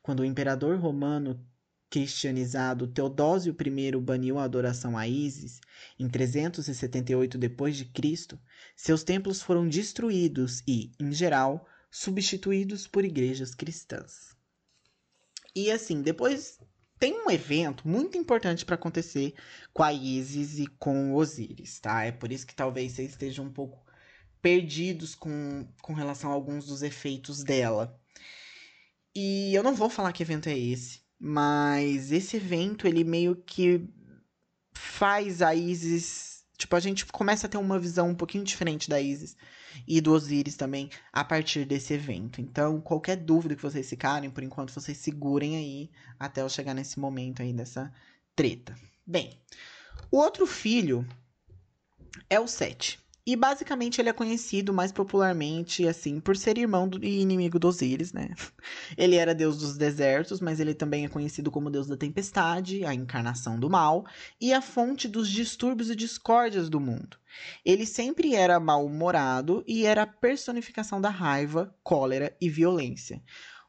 Quando 0.04 0.20
o 0.20 0.26
imperador 0.26 0.78
romano 0.78 1.44
cristianizado 1.90 2.86
Teodósio 2.86 3.56
I 3.60 3.98
baniu 3.98 4.38
a 4.38 4.44
adoração 4.44 4.96
a 4.96 5.08
Ísis 5.08 5.60
em 5.98 6.08
378 6.08 7.38
d.C., 7.40 8.38
seus 8.76 9.04
templos 9.04 9.42
foram 9.42 9.68
destruídos 9.68 10.62
e, 10.68 10.92
em 11.00 11.12
geral, 11.12 11.68
substituídos 11.90 12.86
por 12.86 13.04
igrejas 13.04 13.56
cristãs. 13.56 14.38
E 15.56 15.72
assim, 15.72 16.04
depois 16.04 16.60
tem 17.00 17.14
um 17.14 17.32
evento 17.32 17.88
muito 17.88 18.18
importante 18.18 18.66
para 18.66 18.76
acontecer 18.76 19.34
com 19.74 19.82
a 19.84 19.94
Isis 19.94 20.60
e 20.60 20.68
com 20.68 21.14
Osíris, 21.16 21.80
tá? 21.80 22.04
É 22.04 22.12
por 22.12 22.32
isso 22.32 22.46
que 22.46 22.56
talvez 22.56 22.92
vocês 22.92 23.12
estejam 23.12 23.46
um 23.46 23.52
pouco 23.52 23.84
perdidos 24.42 25.16
com, 25.16 25.68
com 25.82 25.94
relação 25.94 26.32
a 26.32 26.34
alguns 26.34 26.66
dos 26.66 26.82
efeitos 26.82 27.44
dela. 27.44 28.00
E 29.16 29.54
eu 29.54 29.64
não 29.64 29.76
vou 29.76 29.90
falar 29.90 30.14
que 30.14 30.24
evento 30.24 30.50
é 30.50 30.58
esse, 30.58 31.02
mas 31.20 32.12
esse 32.12 32.38
evento 32.38 32.88
ele 32.88 33.04
meio 33.04 33.36
que 33.36 33.88
faz 34.74 35.42
a 35.42 35.56
Isis 35.56 36.40
Tipo, 36.60 36.76
a 36.76 36.80
gente 36.82 37.06
começa 37.06 37.48
a 37.48 37.50
ter 37.50 37.58
uma 37.58 37.80
visão 37.80 38.10
um 38.10 38.16
pouquinho 38.16 38.44
diferente 38.44 38.90
da 38.90 39.00
Isis 39.00 39.38
e 39.88 40.00
do 40.02 40.14
Osiris 40.14 40.56
também 40.56 40.90
a 41.12 41.24
partir 41.24 41.66
desse 41.66 41.94
evento. 41.94 42.42
Então, 42.42 42.80
qualquer 42.82 43.18
dúvida 43.18 43.56
que 43.56 43.62
vocês 43.62 43.90
ficarem, 43.90 44.30
por 44.30 44.44
enquanto, 44.44 44.74
vocês 44.74 44.98
segurem 44.98 45.58
aí 45.58 45.90
até 46.20 46.42
eu 46.42 46.50
chegar 46.50 46.74
nesse 46.74 47.00
momento 47.00 47.42
aí 47.42 47.54
dessa 47.54 47.94
treta. 48.36 48.76
Bem, 49.06 49.40
o 50.12 50.18
outro 50.18 50.46
filho 50.46 51.08
é 52.30 52.40
o 52.40 52.48
Sete. 52.48 53.00
E 53.30 53.36
basicamente 53.36 54.02
ele 54.02 54.10
é 54.10 54.14
conhecido 54.14 54.74
mais 54.74 54.92
popularmente, 54.92 55.88
assim, 55.88 56.20
por 56.20 56.36
ser 56.36 56.58
irmão 56.58 56.90
do, 56.90 57.06
e 57.06 57.22
inimigo 57.22 57.60
dos 57.60 57.76
Osíris, 57.76 58.12
né? 58.12 58.30
Ele 58.98 59.18
era 59.18 59.36
deus 59.36 59.60
dos 59.60 59.78
desertos, 59.78 60.42
mas 60.42 60.60
ele 60.60 60.74
também 60.74 61.06
é 61.06 61.08
conhecido 61.08 61.52
como 61.52 61.70
deus 61.70 61.86
da 61.86 61.96
tempestade, 61.96 62.84
a 62.84 62.92
encarnação 62.92 63.60
do 63.60 63.70
mal 63.70 64.04
e 64.42 64.52
a 64.52 64.64
fonte 64.64 65.08
dos 65.08 65.30
distúrbios 65.30 65.92
e 65.92 65.96
discórdias 65.96 66.72
do 66.72 66.80
mundo. 66.80 67.18
Ele 67.64 67.86
sempre 67.86 68.34
era 68.34 68.60
mal-humorado 68.60 69.64
e 69.68 69.86
era 69.86 70.02
a 70.02 70.08
personificação 70.08 71.00
da 71.00 71.12
raiva, 71.12 71.72
cólera 71.84 72.36
e 72.42 72.50
violência. 72.50 73.22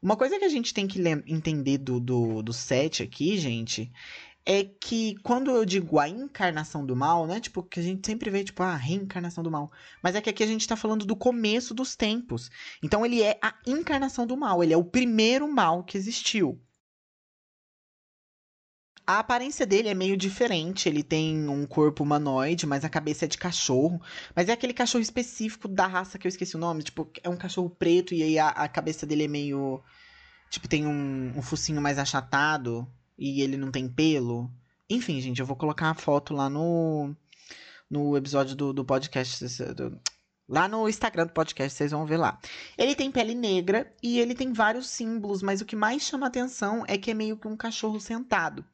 Uma 0.02 0.16
coisa 0.16 0.38
que 0.38 0.44
a 0.46 0.48
gente 0.48 0.72
tem 0.72 0.86
que 0.86 0.98
entender 1.26 1.76
do, 1.76 2.00
do, 2.00 2.42
do 2.42 2.52
Sete 2.54 3.02
aqui, 3.02 3.36
gente, 3.36 3.92
é 4.44 4.64
que 4.64 5.16
quando 5.22 5.50
eu 5.50 5.64
digo 5.64 5.98
a 5.98 6.08
encarnação 6.08 6.84
do 6.84 6.96
mal, 6.96 7.26
né? 7.26 7.40
Tipo, 7.40 7.62
que 7.62 7.78
a 7.78 7.82
gente 7.82 8.06
sempre 8.06 8.30
vê, 8.30 8.42
tipo, 8.42 8.62
a 8.62 8.74
reencarnação 8.74 9.44
do 9.44 9.50
mal. 9.50 9.70
Mas 10.02 10.14
é 10.14 10.20
que 10.20 10.30
aqui 10.30 10.42
a 10.42 10.46
gente 10.46 10.66
tá 10.66 10.76
falando 10.76 11.04
do 11.04 11.16
começo 11.16 11.74
dos 11.74 11.94
tempos. 11.94 12.50
Então 12.82 13.04
ele 13.04 13.22
é 13.22 13.38
a 13.42 13.54
encarnação 13.66 14.26
do 14.26 14.36
mal, 14.36 14.62
ele 14.62 14.72
é 14.72 14.76
o 14.76 14.84
primeiro 14.84 15.50
mal 15.52 15.84
que 15.84 15.96
existiu. 15.96 16.60
A 19.06 19.18
aparência 19.18 19.66
dele 19.66 19.88
é 19.88 19.94
meio 19.94 20.16
diferente. 20.16 20.88
Ele 20.88 21.02
tem 21.02 21.48
um 21.48 21.66
corpo 21.66 22.04
humanoide, 22.04 22.64
mas 22.64 22.84
a 22.84 22.88
cabeça 22.88 23.24
é 23.24 23.28
de 23.28 23.36
cachorro. 23.38 24.00
Mas 24.36 24.48
é 24.48 24.52
aquele 24.52 24.72
cachorro 24.72 25.02
específico 25.02 25.66
da 25.66 25.86
raça 25.86 26.16
que 26.16 26.26
eu 26.26 26.28
esqueci 26.28 26.54
o 26.54 26.60
nome. 26.60 26.84
Tipo, 26.84 27.10
é 27.22 27.28
um 27.28 27.36
cachorro 27.36 27.68
preto 27.68 28.14
e 28.14 28.22
aí 28.22 28.38
a, 28.38 28.48
a 28.48 28.68
cabeça 28.68 29.04
dele 29.04 29.24
é 29.24 29.28
meio. 29.28 29.82
Tipo, 30.48 30.68
tem 30.68 30.86
um, 30.86 31.32
um 31.36 31.42
focinho 31.42 31.80
mais 31.80 31.98
achatado 31.98 32.86
e 33.20 33.42
ele 33.42 33.58
não 33.58 33.70
tem 33.70 33.86
pelo. 33.86 34.50
Enfim, 34.88 35.20
gente, 35.20 35.40
eu 35.40 35.46
vou 35.46 35.54
colocar 35.54 35.90
a 35.90 35.94
foto 35.94 36.32
lá 36.32 36.48
no, 36.48 37.14
no 37.88 38.16
episódio 38.16 38.56
do, 38.56 38.72
do 38.72 38.84
podcast. 38.84 39.44
Do, 39.74 40.00
lá 40.48 40.66
no 40.66 40.88
Instagram 40.88 41.26
do 41.26 41.32
podcast, 41.32 41.76
vocês 41.76 41.90
vão 41.92 42.06
ver 42.06 42.16
lá. 42.16 42.40
Ele 42.78 42.94
tem 42.94 43.12
pele 43.12 43.34
negra 43.34 43.92
e 44.02 44.18
ele 44.18 44.34
tem 44.34 44.52
vários 44.52 44.88
símbolos, 44.88 45.42
mas 45.42 45.60
o 45.60 45.66
que 45.66 45.76
mais 45.76 46.02
chama 46.02 46.26
atenção 46.26 46.82
é 46.88 46.96
que 46.96 47.10
é 47.10 47.14
meio 47.14 47.36
que 47.36 47.46
um 47.46 47.56
cachorro 47.56 48.00
sentado. 48.00 48.64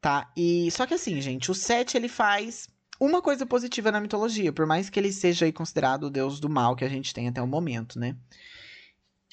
Tá? 0.00 0.30
E 0.36 0.68
só 0.72 0.84
que 0.84 0.94
assim, 0.94 1.20
gente, 1.20 1.50
o 1.50 1.54
Sete 1.54 1.96
ele 1.96 2.08
faz 2.08 2.68
uma 3.00 3.22
coisa 3.22 3.46
positiva 3.46 3.92
na 3.92 4.00
mitologia, 4.00 4.52
por 4.52 4.66
mais 4.66 4.90
que 4.90 4.98
ele 4.98 5.12
seja 5.12 5.50
considerado 5.52 6.04
o 6.04 6.10
deus 6.10 6.40
do 6.40 6.48
mal 6.48 6.74
que 6.74 6.84
a 6.84 6.88
gente 6.88 7.14
tem 7.14 7.28
até 7.28 7.40
o 7.40 7.46
momento, 7.46 7.98
né? 7.98 8.16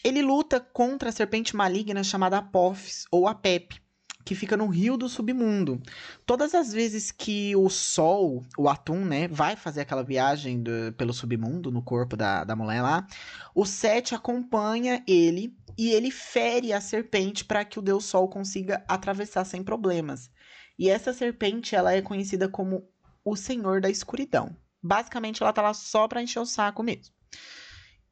Ele 0.03 0.21
luta 0.21 0.59
contra 0.59 1.09
a 1.09 1.11
serpente 1.11 1.55
maligna 1.55 2.03
chamada 2.03 2.37
Apophis 2.37 3.05
ou 3.09 3.27
Apep, 3.27 3.82
que 4.25 4.35
fica 4.35 4.55
no 4.55 4.67
rio 4.67 4.97
do 4.97 5.09
submundo. 5.09 5.81
Todas 6.25 6.53
as 6.53 6.71
vezes 6.71 7.11
que 7.11 7.55
o 7.55 7.69
Sol, 7.69 8.43
o 8.57 8.69
Atum, 8.69 9.05
né, 9.05 9.27
vai 9.27 9.55
fazer 9.55 9.81
aquela 9.81 10.03
viagem 10.03 10.61
do, 10.61 10.93
pelo 10.97 11.13
submundo 11.13 11.71
no 11.71 11.81
corpo 11.81 12.15
da, 12.15 12.43
da 12.43 12.55
mulher 12.55 12.81
lá, 12.81 13.05
o 13.53 13.65
Sete 13.65 14.15
acompanha 14.15 15.03
ele 15.07 15.55
e 15.77 15.91
ele 15.91 16.11
fere 16.11 16.71
a 16.71 16.79
serpente 16.79 17.43
para 17.43 17.65
que 17.65 17.79
o 17.79 17.81
Deus 17.81 18.05
Sol 18.05 18.27
consiga 18.29 18.83
atravessar 18.87 19.45
sem 19.45 19.63
problemas. 19.63 20.29
E 20.77 20.89
essa 20.89 21.13
serpente, 21.13 21.75
ela 21.75 21.93
é 21.93 22.01
conhecida 22.01 22.47
como 22.47 22.87
o 23.23 23.35
Senhor 23.35 23.79
da 23.79 23.89
Escuridão. 23.89 24.55
Basicamente, 24.81 25.41
ela 25.41 25.53
tá 25.53 25.61
lá 25.61 25.73
só 25.73 26.07
para 26.07 26.21
encher 26.21 26.39
o 26.39 26.45
saco 26.45 26.83
mesmo. 26.83 27.13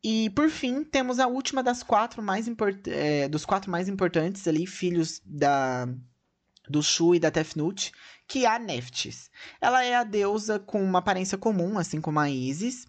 E 0.03 0.29
por 0.31 0.49
fim, 0.49 0.83
temos 0.83 1.19
a 1.19 1.27
última 1.27 1.61
das 1.61 1.83
quatro 1.83 2.23
mais 2.23 2.47
é, 2.87 3.27
dos 3.27 3.45
quatro 3.45 3.69
mais 3.69 3.87
importantes 3.87 4.47
ali, 4.47 4.65
filhos 4.65 5.21
da 5.23 5.87
do 6.69 6.81
Shu 6.81 7.15
e 7.15 7.19
da 7.19 7.29
Tefnut, 7.29 7.91
que 8.27 8.45
é 8.45 8.47
a 8.47 8.57
Neftis. 8.57 9.29
Ela 9.59 9.83
é 9.83 9.95
a 9.95 10.03
deusa 10.03 10.59
com 10.59 10.81
uma 10.83 10.99
aparência 10.99 11.37
comum, 11.37 11.77
assim 11.77 11.99
como 11.99 12.19
a 12.19 12.29
Isis. 12.29 12.87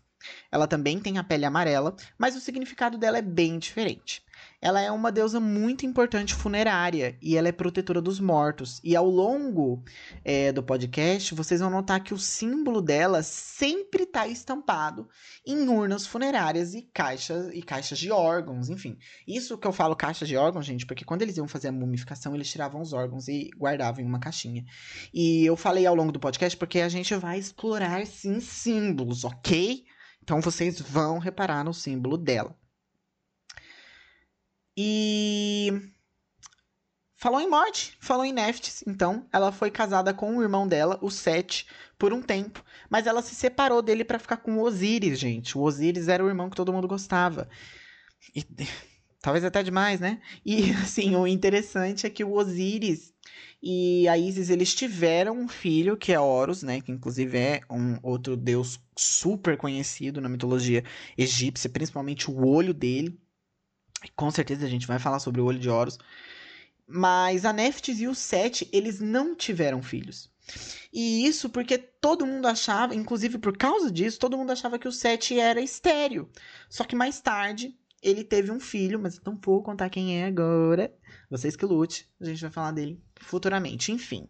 Ela 0.51 0.68
também 0.68 1.01
tem 1.01 1.18
a 1.18 1.25
pele 1.25 1.44
amarela, 1.44 1.96
mas 2.16 2.37
o 2.37 2.40
significado 2.40 2.96
dela 2.96 3.18
é 3.18 3.22
bem 3.22 3.59
diferente. 3.59 4.22
Ela 4.62 4.81
é 4.81 4.92
uma 4.92 5.11
deusa 5.11 5.40
muito 5.40 5.85
importante 5.85 6.33
funerária 6.33 7.18
e 7.20 7.37
ela 7.37 7.48
é 7.48 7.53
protetora 7.53 8.01
dos 8.01 8.20
mortos. 8.20 8.81
E 8.85 8.94
ao 8.94 9.05
longo 9.05 9.83
é, 10.25 10.53
do 10.53 10.62
podcast, 10.62 11.35
vocês 11.35 11.61
vão 11.61 11.68
notar 11.68 12.01
que 12.01 12.14
o 12.14 12.18
símbolo 12.18 12.81
dela 12.81 13.25
sempre 13.25 14.05
está 14.05 14.29
estampado 14.29 15.09
em 15.44 15.68
urnas 15.68 16.07
funerárias 16.07 16.75
e 16.75 16.83
caixas 16.83 17.53
e 17.53 17.61
caixas 17.61 17.98
de 17.98 18.12
órgãos, 18.12 18.70
enfim. 18.70 18.96
Isso 19.27 19.59
que 19.59 19.66
eu 19.66 19.72
falo 19.72 19.96
caixas 19.96 20.29
de 20.29 20.37
órgãos, 20.37 20.64
gente, 20.64 20.87
porque 20.87 21.05
quando 21.05 21.22
eles 21.22 21.37
iam 21.37 21.48
fazer 21.48 21.66
a 21.66 21.72
mumificação, 21.72 22.33
eles 22.33 22.48
tiravam 22.48 22.81
os 22.81 22.92
órgãos 22.92 23.27
e 23.27 23.51
guardavam 23.59 24.05
em 24.05 24.07
uma 24.07 24.20
caixinha. 24.20 24.64
E 25.12 25.44
eu 25.44 25.57
falei 25.57 25.87
ao 25.87 25.94
longo 25.96 26.12
do 26.12 26.20
podcast 26.20 26.57
porque 26.57 26.79
a 26.79 26.88
gente 26.88 27.16
vai 27.16 27.37
explorar 27.37 28.07
sim 28.07 28.38
símbolos, 28.38 29.25
ok? 29.25 29.85
Então 30.22 30.40
vocês 30.40 30.81
vão 30.81 31.18
reparar 31.18 31.64
no 31.64 31.75
símbolo 31.75 32.16
dela. 32.16 32.57
E 34.77 35.73
falou 37.17 37.41
em 37.41 37.49
morte, 37.49 37.97
falou 38.01 38.25
em 38.25 38.33
Neftis. 38.33 38.83
Então, 38.87 39.27
ela 39.33 39.53
foi 39.53 39.71
casada 39.71 40.13
com 40.13 40.37
o 40.37 40.43
irmão 40.43 40.67
dela, 40.67 40.99
o 41.01 41.11
Sete, 41.11 41.67
por 41.99 42.13
um 42.13 42.21
tempo, 42.21 42.65
mas 42.91 43.07
ela 43.07 43.23
se 43.23 43.35
separou 43.35 43.81
dele 43.81 44.05
para 44.05 44.19
ficar 44.19 44.39
com 44.39 44.57
o 44.57 44.63
Osíris, 44.63 45.19
gente. 45.19 45.57
O 45.57 45.63
Osíris 45.63 46.09
era 46.09 46.25
o 46.25 46.29
irmão 46.29 46.51
que 46.51 46.57
todo 46.57 46.73
mundo 46.73 46.89
gostava. 46.89 47.49
E, 48.35 48.45
talvez 49.23 49.45
até 49.45 49.63
demais, 49.63 50.01
né? 50.01 50.21
E 50.45 50.73
assim, 50.83 51.15
o 51.15 51.27
interessante 51.27 52.07
é 52.07 52.11
que 52.11 52.25
o 52.25 52.33
Osíris 52.33 53.13
e 53.63 54.09
a 54.09 54.19
Isis 54.19 54.51
eles 54.51 54.75
tiveram 54.75 55.39
um 55.39 55.49
filho 55.49 55.97
que 55.97 56.13
é 56.13 56.19
Horus, 56.19 56.65
né, 56.65 56.81
que 56.81 56.91
inclusive 56.91 57.39
é 57.39 57.61
um 57.71 57.97
outro 58.03 58.37
deus 58.37 58.81
super 58.99 59.57
conhecido 59.57 60.21
na 60.21 60.29
mitologia 60.29 60.83
egípcia, 61.17 61.71
principalmente 61.71 62.29
o 62.29 62.45
olho 62.45 62.75
dele. 62.75 63.17
Com 64.11 64.31
certeza 64.31 64.67
a 64.67 64.69
gente 64.69 64.87
vai 64.87 64.99
falar 64.99 65.19
sobre 65.19 65.41
o 65.41 65.45
olho 65.45 65.59
de 65.59 65.69
Horus. 65.69 65.99
Mas 66.87 67.45
a 67.45 67.53
Neftis 67.53 68.01
e 68.01 68.09
o 68.09 68.15
Sete, 68.15 68.69
eles 68.73 69.01
não 69.01 69.35
tiveram 69.35 69.83
filhos. 69.83 70.31
E 70.93 71.25
isso 71.27 71.49
porque 71.49 71.79
todo 71.79 72.27
mundo 72.27 72.47
achava, 72.47 72.95
inclusive 72.95 73.38
por 73.38 73.57
causa 73.57 73.91
disso, 73.91 74.19
todo 74.19 74.37
mundo 74.37 74.51
achava 74.51 74.79
que 74.79 74.88
o 74.88 74.93
Sete 74.93 75.38
era 75.38 75.61
estéreo. 75.61 76.29
Só 76.69 76.85
que 76.85 76.97
mais 76.97 77.21
tarde 77.21 77.75
ele 78.03 78.25
teve 78.25 78.51
um 78.51 78.59
filho, 78.59 78.99
mas 78.99 79.21
não 79.25 79.38
vou 79.43 79.62
contar 79.62 79.88
quem 79.88 80.21
é 80.21 80.27
agora. 80.27 80.93
Vocês 81.31 81.57
que 81.57 81.65
lute, 81.65 82.11
a 82.21 82.25
gente 82.25 82.43
vai 82.43 82.51
falar 82.51 82.73
dele 82.73 83.01
futuramente. 83.21 83.93
Enfim, 83.93 84.29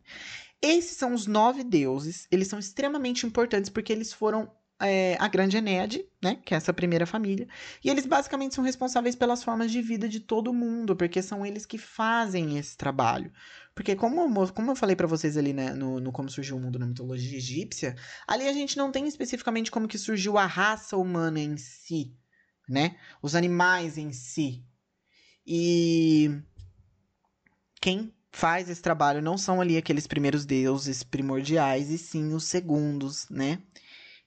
esses 0.61 0.97
são 0.97 1.15
os 1.15 1.27
nove 1.27 1.65
deuses. 1.65 2.29
Eles 2.31 2.47
são 2.49 2.59
extremamente 2.59 3.27
importantes 3.27 3.71
porque 3.71 3.93
eles 3.93 4.13
foram 4.13 4.49
é, 4.81 5.17
a 5.21 5.29
Grande 5.29 5.57
Enéade, 5.57 6.05
né, 6.23 6.39
que 6.45 6.55
é 6.55 6.57
essa 6.57 6.73
primeira 6.73 7.07
família, 7.07 7.47
e 7.85 7.89
eles 7.89 8.07
basicamente 8.07 8.55
são 8.55 8.65
responsáveis 8.65 9.15
pelas 9.15 9.43
formas 9.43 9.71
de 9.71 9.81
vida 9.81 10.09
de 10.09 10.21
todo 10.21 10.53
mundo, 10.53 10.97
porque 10.97 11.23
são 11.23 11.47
eles 11.47 11.65
que 11.65 11.79
fazem 11.79 12.59
esse 12.59 12.77
trabalho. 12.77 13.33
Porque 13.75 13.97
como, 13.97 14.53
como 14.53 14.71
eu 14.71 14.77
falei 14.77 14.95
para 14.95 15.07
vocês 15.07 15.37
ali 15.37 15.53
né, 15.53 15.73
no, 15.73 15.99
no 15.99 16.13
Como 16.13 16.29
Surgiu 16.29 16.57
o 16.57 16.61
Mundo 16.61 16.79
na 16.79 16.87
Mitologia 16.87 17.39
Egípcia, 17.39 17.97
ali 18.27 18.47
a 18.47 18.53
gente 18.53 18.77
não 18.77 18.93
tem 18.93 19.07
especificamente 19.09 19.71
como 19.71 19.89
que 19.89 19.97
surgiu 19.97 20.37
a 20.37 20.45
raça 20.45 20.97
humana 20.97 21.41
em 21.41 21.57
si, 21.57 22.15
né? 22.69 22.97
Os 23.23 23.35
animais 23.35 23.97
em 23.97 24.13
si. 24.13 24.63
E 25.47 26.31
quem 27.81 28.15
faz 28.31 28.69
esse 28.69 28.83
trabalho 28.83 29.23
não 29.23 29.39
são 29.39 29.61
ali 29.61 29.77
aqueles 29.77 30.07
primeiros 30.07 30.45
deuses 30.45 31.03
primordiais, 31.03 31.91
e 31.91 31.99
sim 31.99 32.35
os 32.35 32.45
segundos, 32.45 33.29
né? 33.31 33.63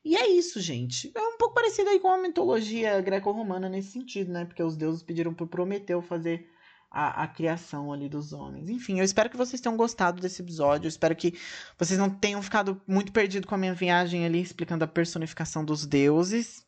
E 0.06 0.16
é 0.16 0.30
isso, 0.30 0.62
gente. 0.62 1.12
É 1.16 1.20
um 1.20 1.36
pouco 1.36 1.56
parecido 1.56 1.90
aí 1.90 2.00
com 2.00 2.10
a 2.10 2.22
mitologia 2.22 3.02
greco-romana 3.02 3.68
nesse 3.68 3.92
sentido, 3.92 4.32
né? 4.32 4.46
Porque 4.46 4.62
os 4.62 4.78
deuses 4.78 5.02
pediram 5.02 5.34
para 5.34 5.48
Prometeu 5.48 6.00
fazer 6.00 6.48
a, 6.92 7.24
a, 7.24 7.28
criação 7.28 7.92
ali 7.92 8.08
dos 8.08 8.32
homens. 8.32 8.70
Enfim, 8.70 9.00
eu 9.00 9.04
espero 9.04 9.32
que 9.32 9.36
vocês 9.36 9.60
tenham 9.60 9.76
gostado 9.76 10.22
desse 10.22 10.44
episódio. 10.44 10.86
Eu 10.86 10.90
espero 10.90 11.16
que 11.16 11.34
vocês 11.76 11.98
não 11.98 12.10
tenham 12.10 12.42
ficado 12.44 12.80
muito 12.88 13.12
perdidos 13.12 13.50
com 13.50 13.56
a 13.56 13.58
minha 13.58 13.74
viagem 13.74 14.24
ali 14.26 14.42
explicando 14.42 14.84
a 14.86 14.88
personificação 14.88 15.66
dos 15.66 15.88
deuses. 15.88 16.64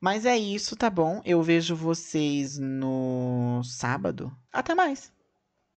Mas 0.00 0.24
é 0.24 0.38
isso, 0.38 0.74
tá 0.74 0.88
bom? 0.88 1.20
Eu 1.26 1.42
vejo 1.42 1.76
vocês 1.76 2.58
no 2.58 3.60
sábado. 3.62 4.34
Até 4.50 4.74
mais! 4.74 5.19